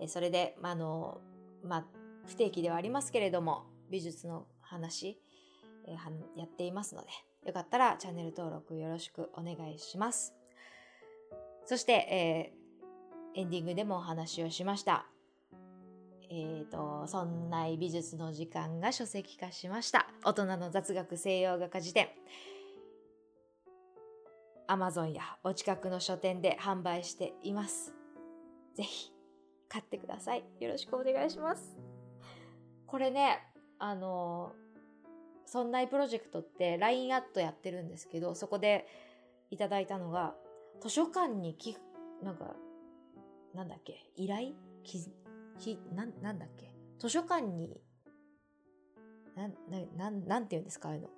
[0.00, 1.20] えそれで、まあの、
[1.64, 1.86] まあ、
[2.26, 5.20] 不定期ではありますけれども、美術の話、
[5.86, 7.08] えはやっていますので、
[7.46, 10.34] よかったらチャンネル登録よろしくお願いします。
[11.64, 12.61] そして、えー
[13.34, 15.06] エンディングでもお話をしました。
[16.30, 20.06] えっ、と、そんな美術の時間が書籍化しました。
[20.24, 22.08] 大人の雑学西洋画家辞典。
[24.68, 27.94] Amazon やお近くの書店で販売しています。
[28.74, 29.12] ぜひ
[29.68, 30.44] 買ってください。
[30.60, 31.76] よろしくお願いします。
[32.86, 33.40] これね、
[33.78, 34.52] あの、
[35.46, 38.86] そんないプロジェクトって LINE アットやってるんですけど、そこで
[39.50, 40.34] いただいたのが、
[40.80, 41.84] 図書館に寄付、
[42.22, 42.54] なんか、
[43.54, 44.52] なんだっけ、依頼？
[44.82, 44.98] き、
[45.58, 47.80] き、な、なんだっけ、図書館に、
[49.34, 51.08] な、な、な、なんて言うんですか、ああいうの。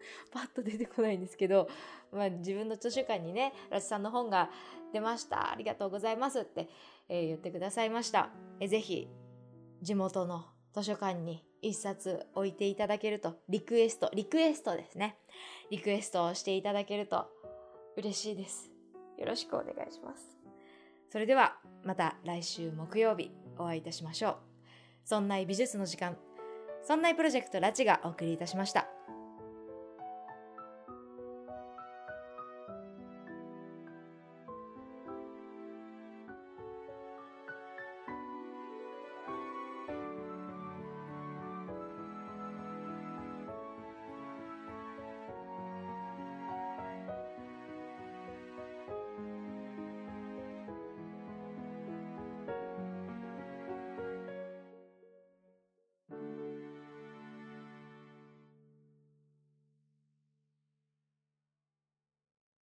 [0.32, 1.68] パッと出てこないんですけど、
[2.12, 4.50] まあ自分の図書館にね、ラチさんの本が
[4.92, 5.52] 出ました。
[5.52, 6.68] ありがとうございますって、
[7.08, 8.30] えー言ってくださいました。
[8.60, 9.08] えーぜひ、
[9.82, 15.18] 地元の図書館に一冊置いていただけると、リクエスト、リクエストですね。
[15.70, 17.26] リクエストをしていただけると
[17.96, 18.70] 嬉しいです。
[19.18, 20.39] よろしくお願いします。
[21.10, 24.36] それでは、また来週木曜日お会いいたしましょう。
[25.04, 26.16] そんな美術の時間、
[26.82, 28.86] そんなプロジェクトラチがお送りいたしました。